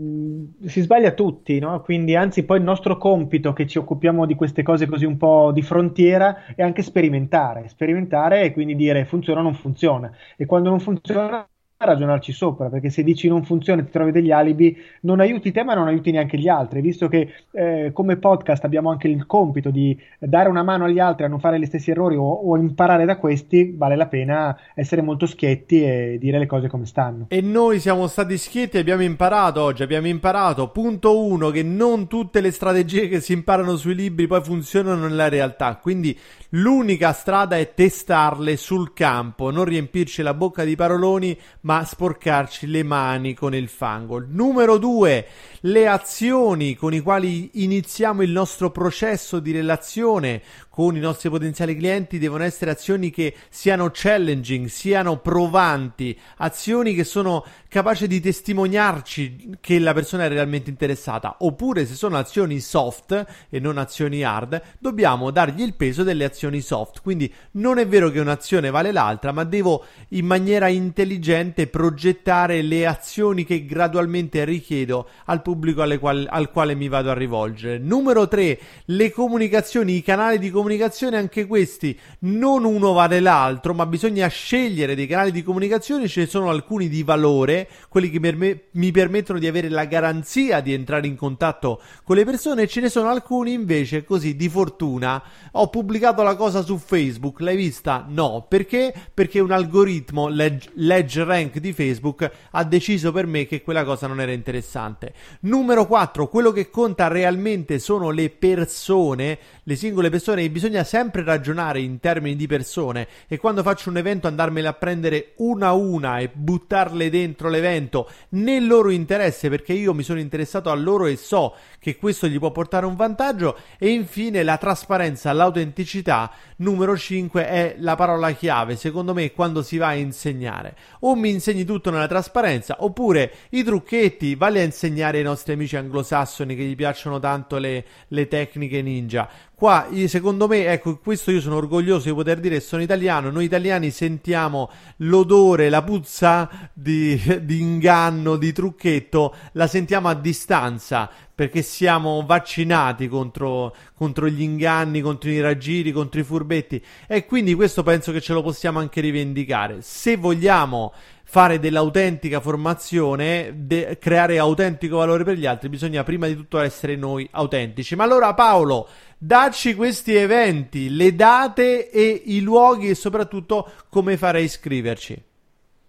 si 0.65 0.81
sbaglia 0.81 1.13
tutti, 1.13 1.59
no? 1.59 1.83
Quindi, 1.83 2.15
anzi, 2.17 2.45
poi 2.47 2.57
il 2.57 2.65
nostro 2.65 2.97
compito 2.97 3.53
che 3.53 3.67
ci 3.67 3.77
occupiamo 3.77 4.25
di 4.25 4.35
queste 4.35 4.63
cose 4.63 4.87
così 4.87 5.05
un 5.05 5.19
po' 5.19 5.51
di 5.53 5.61
frontiera 5.61 6.47
è 6.55 6.63
anche 6.63 6.83
sperimentare, 6.83 7.69
sperimentare 7.69 8.43
e 8.43 8.53
quindi 8.53 8.75
dire 8.75 9.05
funziona 9.05 9.41
o 9.41 9.43
non 9.43 9.55
funziona. 9.55 10.11
E 10.35 10.47
quando 10.47 10.71
non 10.71 10.81
funziona 10.81 11.47
ragionarci 11.85 12.33
sopra, 12.33 12.68
perché 12.68 12.90
se 12.90 13.03
dici 13.03 13.29
non 13.29 13.44
funziona 13.44 13.83
e 13.83 13.85
ti 13.85 13.90
trovi 13.90 14.12
degli 14.12 14.31
alibi, 14.31 14.77
non 15.03 15.20
aiuti 15.20 15.53
te 15.53 15.64
ma 15.64 15.75
non 15.75 15.87
aiuti 15.88 16.11
neanche 16.11 16.38
gli 16.38 16.49
altri, 16.49 16.81
visto 16.81 17.09
che 17.09 17.33
eh, 17.53 17.90
come 17.92 18.16
podcast 18.16 18.64
abbiamo 18.64 18.90
anche 18.90 19.09
il 19.09 19.27
compito 19.27 19.70
di 19.70 19.99
dare 20.18 20.49
una 20.49 20.62
mano 20.62 20.85
agli 20.85 20.99
altri 20.99 21.25
a 21.25 21.29
non 21.29 21.40
fare 21.40 21.59
gli 21.59 21.66
stessi 21.66 21.90
errori 21.90 22.16
o, 22.16 22.23
o, 22.23 22.57
imparare 22.57 23.05
da 23.05 23.16
questi, 23.16 23.75
vale 23.77 23.97
la 23.97 24.07
pena 24.07 24.57
essere 24.75 25.03
molto 25.03 25.27
schietti 25.27 25.83
e 25.83 26.16
dire 26.20 26.38
le 26.38 26.47
cose 26.47 26.68
come 26.68 26.87
stanno. 26.87 27.27
E 27.29 27.40
noi 27.40 27.81
siamo 27.81 28.07
stati 28.07 28.37
schietti 28.37 28.77
e 28.77 28.81
abbiamo 28.81 29.03
imparato 29.03 29.62
oggi, 29.62 29.83
abbiamo 29.83 30.07
imparato, 30.07 30.68
punto 30.68 31.18
uno, 31.18 31.51
che 31.51 31.62
non 31.62 32.07
tutte 32.07 32.40
le 32.40 32.51
strategie 32.51 33.09
che 33.09 33.20
si 33.20 33.33
imparano 33.33 33.77
sui 33.77 33.94
libri 33.94 34.27
poi 34.27 34.42
funzionano 34.42 35.07
nella 35.07 35.29
realtà, 35.29 35.77
quindi 35.77 36.16
l'unica 36.51 37.12
strada 37.12 37.57
è 37.57 37.75
testarle 37.75 38.57
sul 38.57 38.92
campo, 38.92 39.51
non 39.51 39.64
riempirci 39.64 40.23
la 40.23 40.35
bocca 40.35 40.64
di 40.64 40.77
paroloni, 40.77 41.37
ma 41.62 41.74
sporcarci 41.83 42.67
le 42.67 42.83
mani 42.83 43.33
con 43.33 43.55
il 43.55 43.69
fango. 43.69 44.23
Numero 44.25 44.77
due, 44.77 45.27
le 45.61 45.89
azioni 45.89 46.77
con 46.77 46.93
i 46.93 47.01
quali 47.01 47.51
iniziamo 47.55 48.23
il 48.23 48.31
nostro 48.31 48.71
processo 48.71 49.41
di 49.41 49.51
relazione 49.51 50.43
con 50.75 50.97
i 50.97 50.99
nostri 50.99 51.31
potenziali 51.31 51.77
clienti 51.77 52.19
devono 52.19 52.43
essere 52.43 52.73
azioni 52.73 53.11
che 53.11 53.33
siano 53.49 53.91
challenging, 53.93 54.67
siano 54.67 55.19
provanti, 55.19 56.19
azioni 56.39 56.95
che 56.95 57.05
sono 57.05 57.45
capaci 57.69 58.09
di 58.09 58.19
testimoniarci 58.21 59.59
che 59.61 59.79
la 59.79 59.95
persona 59.95 60.25
è 60.25 60.29
realmente 60.29 60.71
interessata, 60.71 61.37
oppure 61.39 61.87
se 61.87 61.95
sono 61.95 62.17
azioni 62.17 62.59
soft 62.59 63.47
e 63.49 63.61
non 63.61 63.79
azioni 63.79 64.25
hard, 64.25 64.61
dobbiamo 64.81 65.31
dargli 65.31 65.63
il 65.63 65.75
peso 65.75 66.03
delle 66.03 66.25
azioni 66.25 66.61
soft. 66.61 67.03
Quindi 67.03 67.33
non 67.53 67.79
è 67.79 67.87
vero 67.87 68.11
che 68.11 68.19
un'azione 68.19 68.71
vale 68.71 68.91
l'altra, 68.91 69.31
ma 69.31 69.45
devo 69.45 69.85
in 70.09 70.27
maniera 70.27 70.67
intelligente 70.67 71.54
ovviamente 71.55 71.67
progettare 71.69 72.62
le 72.62 72.87
azioni 72.87 73.45
che 73.45 73.64
gradualmente 73.64 74.45
richiedo 74.45 75.09
al 75.27 75.40
pubblico 75.40 75.85
quali, 75.99 76.27
al 76.29 76.51
quale 76.51 76.75
mi 76.75 76.88
vado 76.88 77.11
a 77.11 77.14
rivolgere. 77.14 77.79
Numero 77.79 78.27
3, 78.27 78.59
le 78.87 79.12
comunicazioni, 79.12 79.97
i 79.97 80.03
canali 80.03 80.38
di 80.38 80.51
comunicazione, 80.51 81.17
anche 81.17 81.47
questi 81.47 81.99
non 82.21 82.64
uno 82.64 82.93
vale 82.93 83.21
l'altro, 83.21 83.73
ma 83.73 83.87
bisogna 83.87 84.27
scegliere 84.27 84.95
dei 84.95 85.07
canali 85.07 85.31
di 85.31 85.43
comunicazione, 85.43 86.09
ce 86.09 86.23
ne 86.23 86.27
sono 86.27 86.51
alcuni 86.51 86.88
di 86.88 87.03
valore, 87.03 87.69
quelli 87.88 88.11
che 88.11 88.21
per 88.21 88.37
me, 88.37 88.62
mi 88.73 88.90
permettono 88.90 89.38
di 89.38 89.47
avere 89.47 89.69
la 89.69 89.85
garanzia 89.85 90.61
di 90.61 90.73
entrare 90.73 91.07
in 91.07 91.17
contatto 91.17 91.81
con 92.03 92.17
le 92.17 92.25
persone, 92.25 92.62
e 92.62 92.67
ce 92.67 92.81
ne 92.81 92.88
sono 92.88 93.09
alcuni 93.09 93.53
invece 93.53 94.05
così 94.05 94.35
di 94.35 94.49
fortuna. 94.49 95.23
Ho 95.53 95.69
pubblicato 95.69 96.23
la 96.23 96.35
cosa 96.35 96.62
su 96.62 96.79
Facebook, 96.79 97.40
l'hai 97.40 97.57
vista? 97.57 98.05
No, 98.09 98.45
perché? 98.49 98.93
Perché 99.12 99.38
un 99.38 99.53
algoritmo 99.53 100.29
Ledge 100.29 101.25
Rank 101.44 101.59
di 101.59 101.72
Facebook 101.72 102.30
ha 102.50 102.64
deciso 102.64 103.12
per 103.12 103.26
me 103.26 103.46
che 103.46 103.62
quella 103.62 103.85
cosa 103.85 104.07
non 104.07 104.20
era 104.20 104.33
interessante. 104.33 105.12
Numero 105.40 105.87
4, 105.87 106.28
quello 106.28 106.50
che 106.52 106.70
conta 106.70 107.09
realmente 107.09 107.78
sono 107.78 108.11
le 108.11 108.30
persone, 108.30 109.38
le 109.62 109.76
singole 109.76 110.11
persone 110.11 110.42
e 110.42 110.50
bisogna 110.50 110.85
sempre 110.85 111.22
ragionare 111.22 111.80
in 111.80 112.00
termini 112.00 112.37
di 112.37 112.46
persone. 112.46 113.07
E 113.28 113.37
quando 113.38 113.62
faccio 113.62 113.90
un 113.90 113.98
evento 113.98 114.26
andarmele 114.26 114.68
a 114.68 114.72
prendere 114.72 115.33
una 115.37 115.68
a 115.68 115.72
una 115.74 116.18
e 116.18 116.30
buttarle 116.33 117.11
dentro 117.11 117.48
l'evento 117.48 118.09
nel 118.30 118.66
loro 118.66 118.90
interesse 118.90 119.48
perché 119.48 119.72
io 119.72 119.94
mi 119.94 120.02
sono 120.02 120.20
interessato 120.20 120.70
a 120.70 120.74
loro 120.74 121.07
e 121.07 121.16
so 121.16 121.54
che 121.78 121.96
questo 121.96 122.26
gli 122.26 122.38
può 122.38 122.50
portare 122.50 122.87
un 122.87 122.96
vantaggio. 122.96 123.57
E 123.78 123.90
infine 123.90 124.42
la 124.42 124.57
trasparenza, 124.57 125.33
l'autenticità 125.33 126.30
numero 126.57 126.96
5 126.96 127.46
è 127.46 127.76
la 127.78 127.96
parola 127.96 128.33
chiave 128.33 128.76
secondo 128.76 129.12
me 129.12 129.33
quando 129.33 129.62
si 129.62 129.76
va 129.76 129.88
a 129.88 129.94
insegnare. 129.94 130.76
O 131.00 131.14
mi 131.14 131.30
insegni 131.35 131.64
tutto 131.64 131.90
nella 131.90 132.07
trasparenza 132.07 132.77
oppure 132.79 133.33
i 133.51 133.62
trucchetti 133.62 134.35
vale 134.35 134.61
a 134.61 134.64
insegnare 134.64 135.18
ai 135.18 135.25
nostri 135.25 135.53
amici 135.53 135.77
anglosassoni 135.77 136.57
che 136.57 136.64
gli 136.64 136.75
piacciono 136.75 137.18
tanto 137.18 137.59
le, 137.59 137.85
le 138.09 138.29
tecniche 138.29 138.81
ninja 138.81 139.29
Qua, 139.57 139.88
secondo 140.09 140.49
me, 140.49 140.66
ecco, 140.66 140.99
questo 140.99 141.31
io 141.31 141.40
sono 141.40 141.57
orgoglioso 141.57 142.09
di 142.09 142.14
poter 142.14 142.40
dire, 142.40 142.59
sono 142.59 142.83
italiano, 142.83 143.31
noi 143.31 143.44
italiani 143.44 143.92
sentiamo 143.92 144.68
l'odore, 144.97 145.68
la 145.68 145.83
puzza 145.83 146.70
di, 146.73 147.18
di 147.40 147.61
inganno, 147.61 148.35
di 148.35 148.53
trucchetto, 148.53 149.35
la 149.53 149.68
sentiamo 149.68 150.09
a 150.09 150.14
distanza, 150.14 151.09
perché 151.33 151.62
siamo 151.62 152.25
vaccinati 152.27 153.07
contro, 153.07 153.75
contro, 153.94 154.29
gli 154.29 154.42
inganni, 154.42 155.01
contro 155.01 155.31
i 155.31 155.40
raggiri, 155.40 155.92
contro 155.92 156.18
i 156.18 156.25
furbetti 156.25 156.85
e 157.07 157.25
quindi 157.25 157.55
questo 157.55 157.85
penso 157.85 158.11
che 158.11 158.20
ce 158.20 158.33
lo 158.33 158.42
possiamo 158.42 158.81
anche 158.81 159.01
rivendicare. 159.01 159.79
Se 159.83 160.16
vogliamo 160.16 160.92
fare 161.35 161.59
dell'autentica 161.59 162.38
formazione, 162.38 163.53
de- 163.57 163.99
creare 164.01 164.38
autentico 164.38 164.99
valore 164.99 165.25
per 165.25 165.37
gli 165.37 165.47
altri, 165.47 165.68
bisogna 165.68 166.05
prima 166.05 166.29
di 166.29 166.37
tutto 166.37 166.61
essere 166.61 166.94
noi 166.94 167.29
autentici. 167.33 167.97
Ma 167.97 168.05
allora 168.05 168.35
Paolo, 168.35 168.87
dacci 169.18 169.75
questi 169.75 170.14
eventi, 170.14 170.94
le 170.94 171.16
date 171.16 171.90
e 171.90 172.23
i 172.27 172.40
luoghi 172.40 172.88
e 172.88 172.94
soprattutto 172.94 173.68
come 173.88 174.16
fare 174.16 174.38
a 174.38 174.42
iscriverci. 174.42 175.23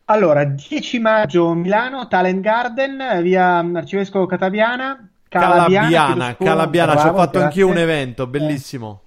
Allora, 0.06 0.46
10 0.46 0.98
maggio 0.98 1.54
Milano, 1.54 2.08
Talent 2.08 2.42
Garden, 2.42 3.22
via 3.22 3.58
Arcivescovo 3.60 4.26
Cataviana. 4.26 5.12
Calabiana, 5.30 5.90
Calabiana, 5.90 6.36
Calabiana 6.38 6.92
ci 6.98 7.08
ho 7.08 7.14
fatto 7.14 7.38
grazie. 7.38 7.42
anch'io 7.42 7.68
un 7.68 7.78
evento, 7.78 8.26
bellissimo. 8.26 9.00
Eh. 9.00 9.05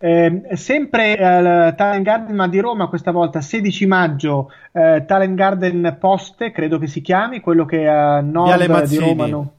Eh, 0.00 0.42
sempre 0.52 1.16
al 1.16 1.74
Talent 1.74 2.04
Garden 2.04 2.48
di 2.48 2.60
Roma, 2.60 2.86
questa 2.86 3.10
volta 3.10 3.40
16 3.40 3.86
maggio, 3.86 4.52
eh, 4.70 5.04
Talent 5.04 5.34
Garden 5.34 5.96
Poste, 5.98 6.52
credo 6.52 6.78
che 6.78 6.86
si 6.86 7.00
chiami, 7.00 7.40
quello 7.40 7.64
che 7.64 7.82
è 7.82 7.86
a 7.86 8.20
nord 8.20 8.86
di 8.86 8.98
Roma. 8.98 9.26
No? 9.26 9.52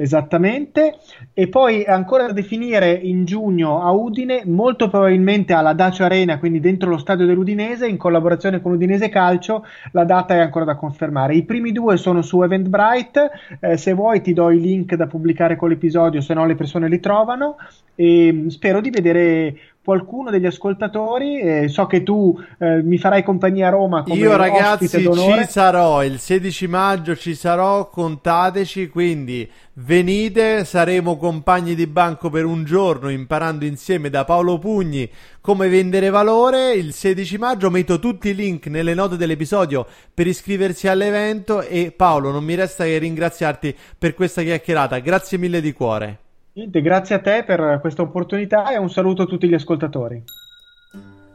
Esattamente, 0.00 0.96
e 1.34 1.48
poi 1.48 1.84
ancora 1.84 2.24
da 2.24 2.32
definire 2.32 2.92
in 2.92 3.26
giugno 3.26 3.82
a 3.82 3.90
Udine, 3.90 4.44
molto 4.46 4.88
probabilmente 4.88 5.52
alla 5.52 5.74
Dacio 5.74 6.04
Arena, 6.04 6.38
quindi 6.38 6.58
dentro 6.58 6.88
lo 6.88 6.96
stadio 6.96 7.26
dell'Udinese, 7.26 7.86
in 7.86 7.98
collaborazione 7.98 8.62
con 8.62 8.72
Udinese 8.72 9.10
Calcio, 9.10 9.66
la 9.92 10.04
data 10.04 10.34
è 10.34 10.38
ancora 10.38 10.64
da 10.64 10.76
confermare. 10.76 11.34
I 11.34 11.42
primi 11.42 11.72
due 11.72 11.98
sono 11.98 12.22
su 12.22 12.42
Eventbrite, 12.42 13.30
eh, 13.60 13.76
se 13.76 13.92
vuoi 13.92 14.22
ti 14.22 14.32
do 14.32 14.50
i 14.50 14.58
link 14.58 14.94
da 14.94 15.06
pubblicare 15.06 15.56
con 15.56 15.68
l'episodio, 15.68 16.22
se 16.22 16.32
no 16.32 16.46
le 16.46 16.54
persone 16.54 16.88
li 16.88 17.00
trovano 17.00 17.56
e 17.94 18.46
spero 18.48 18.80
di 18.80 18.88
vedere 18.88 19.54
qualcuno 19.82 20.30
degli 20.30 20.46
ascoltatori. 20.46 21.40
Eh, 21.40 21.68
so 21.68 21.86
che 21.86 22.02
tu 22.02 22.38
eh, 22.58 22.82
mi 22.82 22.98
farai 22.98 23.22
compagnia 23.22 23.68
a 23.68 23.70
Roma. 23.70 24.04
Io, 24.06 24.36
ragazzi, 24.36 24.88
ci 24.88 25.46
sarò 25.48 26.04
il 26.04 26.18
16 26.18 26.66
maggio. 26.66 27.16
Ci 27.16 27.34
sarò, 27.34 27.88
contateci. 27.88 28.88
Quindi 28.88 29.50
venite, 29.74 30.64
saremo 30.64 31.16
compagni 31.16 31.74
di 31.74 31.86
banco 31.86 32.30
per 32.30 32.44
un 32.44 32.64
giorno 32.64 33.08
imparando 33.08 33.64
insieme 33.64 34.10
da 34.10 34.24
Paolo 34.24 34.58
Pugni 34.58 35.08
come 35.40 35.68
vendere 35.68 36.10
valore. 36.10 36.72
Il 36.72 36.92
16 36.92 37.38
maggio 37.38 37.70
metto 37.70 37.98
tutti 37.98 38.28
i 38.28 38.34
link 38.34 38.66
nelle 38.66 38.94
note 38.94 39.16
dell'episodio 39.16 39.86
per 40.12 40.26
iscriversi 40.26 40.88
all'evento. 40.88 41.62
E 41.62 41.92
Paolo, 41.96 42.30
non 42.30 42.44
mi 42.44 42.54
resta 42.54 42.84
che 42.84 42.98
ringraziarti 42.98 43.74
per 43.98 44.14
questa 44.14 44.42
chiacchierata. 44.42 44.98
Grazie 44.98 45.38
mille 45.38 45.60
di 45.60 45.72
cuore. 45.72 46.18
Niente, 46.52 46.82
grazie 46.82 47.14
a 47.14 47.20
te 47.20 47.44
per 47.44 47.78
questa 47.80 48.02
opportunità 48.02 48.72
e 48.72 48.76
un 48.76 48.90
saluto 48.90 49.22
a 49.22 49.26
tutti 49.26 49.48
gli 49.48 49.54
ascoltatori. 49.54 50.20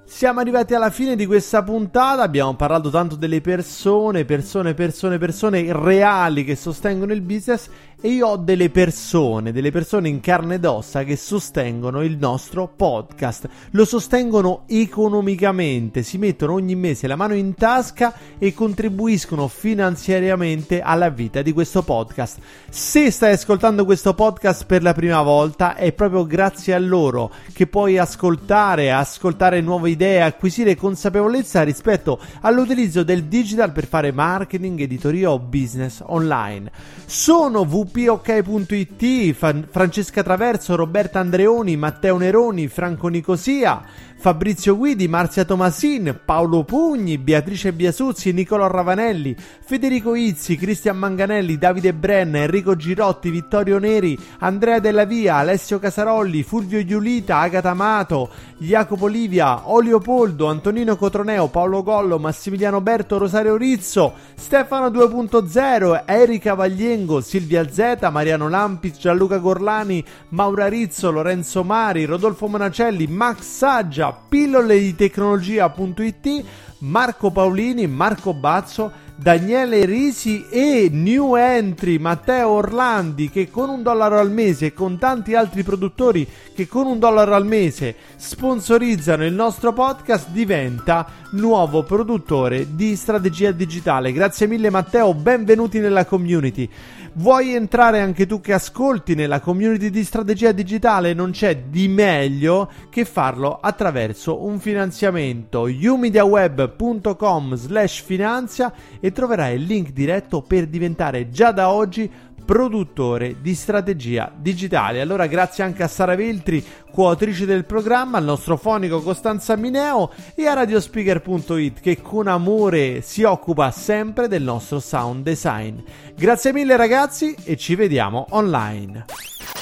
Siamo 0.03 0.41
arrivati 0.41 0.73
alla 0.73 0.91
fine 0.91 1.15
di 1.15 1.25
questa 1.25 1.63
puntata, 1.63 2.21
abbiamo 2.21 2.55
parlato 2.55 2.89
tanto 2.89 3.15
delle 3.15 3.39
persone, 3.39 4.25
persone, 4.25 4.73
persone, 4.73 5.17
persone 5.17 5.65
reali 5.71 6.43
che 6.43 6.55
sostengono 6.55 7.13
il 7.13 7.21
business 7.21 7.69
e 8.05 8.09
io 8.09 8.27
ho 8.27 8.37
delle 8.37 8.69
persone, 8.69 9.51
delle 9.51 9.71
persone 9.71 10.09
in 10.09 10.19
carne 10.19 10.55
ed 10.55 10.65
ossa 10.65 11.03
che 11.03 11.15
sostengono 11.15 12.03
il 12.03 12.17
nostro 12.19 12.67
podcast. 12.67 13.49
Lo 13.71 13.83
sostengono 13.83 14.65
economicamente, 14.67 16.03
si 16.03 16.19
mettono 16.19 16.53
ogni 16.53 16.75
mese 16.75 17.07
la 17.07 17.15
mano 17.15 17.33
in 17.33 17.55
tasca 17.55 18.13
e 18.37 18.53
contribuiscono 18.53 19.47
finanziariamente 19.47 20.81
alla 20.81 21.09
vita 21.09 21.41
di 21.41 21.51
questo 21.51 21.81
podcast. 21.81 22.37
Se 22.69 23.09
stai 23.09 23.33
ascoltando 23.33 23.85
questo 23.85 24.13
podcast 24.13 24.67
per 24.67 24.83
la 24.83 24.93
prima 24.93 25.23
volta, 25.23 25.73
è 25.73 25.91
proprio 25.91 26.27
grazie 26.27 26.75
a 26.75 26.79
loro 26.79 27.31
che 27.53 27.65
puoi 27.65 27.97
ascoltare, 27.97 28.91
ascoltare 28.91 29.61
nuove 29.61 29.89
idee, 29.89 30.21
acquisire 30.21 30.75
consapevolezza 30.75 31.63
rispetto 31.63 32.19
all'utilizzo 32.41 33.01
del 33.01 33.23
digital 33.23 33.71
per 33.71 33.87
fare 33.87 34.11
marketing, 34.11 34.81
editoria 34.81 35.31
o 35.31 35.39
business 35.39 36.03
online. 36.05 36.71
Sono 37.07 37.65
VP 37.65 37.93
www.ok.it, 37.95 39.67
Francesca 39.69 40.21
Traverso, 40.21 40.75
Roberta 40.75 41.19
Andreoni, 41.19 41.77
Matteo 41.77 42.17
Neroni, 42.17 42.67
Franco 42.67 43.07
Nicosia, 43.07 43.81
Fabrizio 44.17 44.75
Guidi, 44.75 45.07
Marzia 45.07 45.45
Tomasin, 45.45 46.19
Paolo 46.25 46.63
Pugni, 46.63 47.17
Beatrice 47.17 47.71
Biasuzzi, 47.71 48.33
Nicolò 48.33 48.67
Ravanelli, 48.67 49.35
Federico 49.35 50.15
Izzi, 50.15 50.57
Cristian 50.57 50.97
Manganelli, 50.97 51.57
Davide 51.57 51.93
Brenna, 51.93 52.39
Enrico 52.39 52.75
Girotti, 52.75 53.29
Vittorio 53.29 53.77
Neri, 53.77 54.17
Andrea 54.39 54.79
Della 54.79 55.05
Via, 55.05 55.35
Alessio 55.35 55.79
Casarolli, 55.79 56.43
Fulvio 56.43 56.83
Giulita, 56.83 57.37
Agata 57.37 57.69
Amato, 57.69 58.29
Jacopo 58.57 59.07
Livia, 59.07 59.69
Olio 59.69 59.99
Poldo, 59.99 60.47
Antonino 60.47 60.95
Cotroneo, 60.95 61.47
Paolo 61.47 61.83
Gollo, 61.83 62.17
Massimiliano 62.17 62.81
Berto, 62.81 63.17
Rosario 63.17 63.55
Rizzo, 63.55 64.13
Stefano 64.33 64.87
2.0, 64.87 66.03
Erika 66.05 66.55
Vagliengo, 66.55 67.21
Silvia 67.21 67.69
Z, 67.75 68.07
Mariano 68.09 68.47
Lampis, 68.47 68.97
Gianluca 68.97 69.37
Gorlani, 69.37 70.01
Maura 70.29 70.69
Rizzo, 70.69 71.11
Lorenzo 71.11 71.61
Mari, 71.61 72.05
Rodolfo 72.05 72.47
Monacelli, 72.47 73.05
Max 73.05 73.41
Saggia, 73.41 74.13
pillole 74.13 74.79
di 74.79 74.95
tecnologia.it, 74.95 76.45
Marco 76.77 77.31
Paolini, 77.31 77.85
Marco 77.85 78.33
Bazzo, 78.33 78.89
Daniele 79.17 79.85
Risi 79.85 80.45
e 80.49 80.89
new 80.91 81.35
entry 81.35 81.97
Matteo 81.97 82.49
Orlandi 82.49 83.29
che 83.29 83.49
con 83.49 83.69
un 83.69 83.81
dollaro 83.81 84.19
al 84.19 84.29
mese 84.29 84.67
e 84.67 84.73
con 84.73 84.97
tanti 84.97 85.35
altri 85.35 85.63
produttori 85.63 86.27
che 86.53 86.67
con 86.67 86.85
un 86.85 86.99
dollaro 86.99 87.33
al 87.33 87.45
mese 87.45 87.95
sponsorizzano 88.17 89.25
il 89.25 89.33
nostro 89.33 89.71
podcast 89.71 90.29
diventa 90.31 91.07
nuovo 91.31 91.83
produttore 91.83 92.75
di 92.75 92.95
strategia 92.97 93.51
digitale. 93.51 94.11
Grazie 94.11 94.47
mille 94.47 94.69
Matteo, 94.69 95.13
benvenuti 95.13 95.79
nella 95.79 96.05
community. 96.05 96.69
Vuoi 97.17 97.53
entrare 97.53 98.01
anche 98.01 98.25
tu 98.25 98.41
che 98.41 98.51
ascolti 98.51 99.15
nella 99.15 99.39
community 99.39 99.89
di 99.89 100.03
strategia 100.03 100.51
digitale? 100.51 101.13
Non 101.13 101.31
c'è 101.31 101.63
di 101.69 101.87
meglio 101.87 102.69
che 102.89 103.05
farlo 103.05 103.57
attraverso 103.61 104.43
un 104.43 104.59
finanziamento. 104.59 105.61
umediaweb.com 105.61 107.55
slash 107.55 108.01
finanzia 108.01 108.73
e 109.05 109.11
troverai 109.11 109.57
il 109.57 109.65
link 109.65 109.91
diretto 109.91 110.41
per 110.41 110.65
diventare 110.65 111.29
già 111.29 111.51
da 111.51 111.69
oggi 111.69 112.11
produttore 112.43 113.35
di 113.39 113.53
strategia 113.53 114.31
digitale. 114.35 114.99
Allora 114.99 115.27
grazie 115.27 115.63
anche 115.63 115.83
a 115.83 115.87
Sara 115.87 116.15
Veltri, 116.15 116.65
coautrice 116.91 117.45
del 117.45 117.65
programma, 117.65 118.17
al 118.17 118.23
nostro 118.23 118.57
fonico 118.57 119.01
Costanza 119.01 119.55
Mineo 119.55 120.09
e 120.33 120.47
a 120.47 120.53
radiospeaker.it 120.53 121.81
che 121.81 122.01
con 122.01 122.25
amore 122.25 123.01
si 123.01 123.21
occupa 123.21 123.69
sempre 123.69 124.27
del 124.27 124.41
nostro 124.41 124.79
sound 124.79 125.21
design. 125.21 125.77
Grazie 126.15 126.51
mille 126.51 126.75
ragazzi 126.75 127.35
e 127.43 127.57
ci 127.57 127.75
vediamo 127.75 128.25
online. 128.31 129.05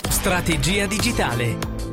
Strategia 0.08 0.86
digitale. 0.86 1.93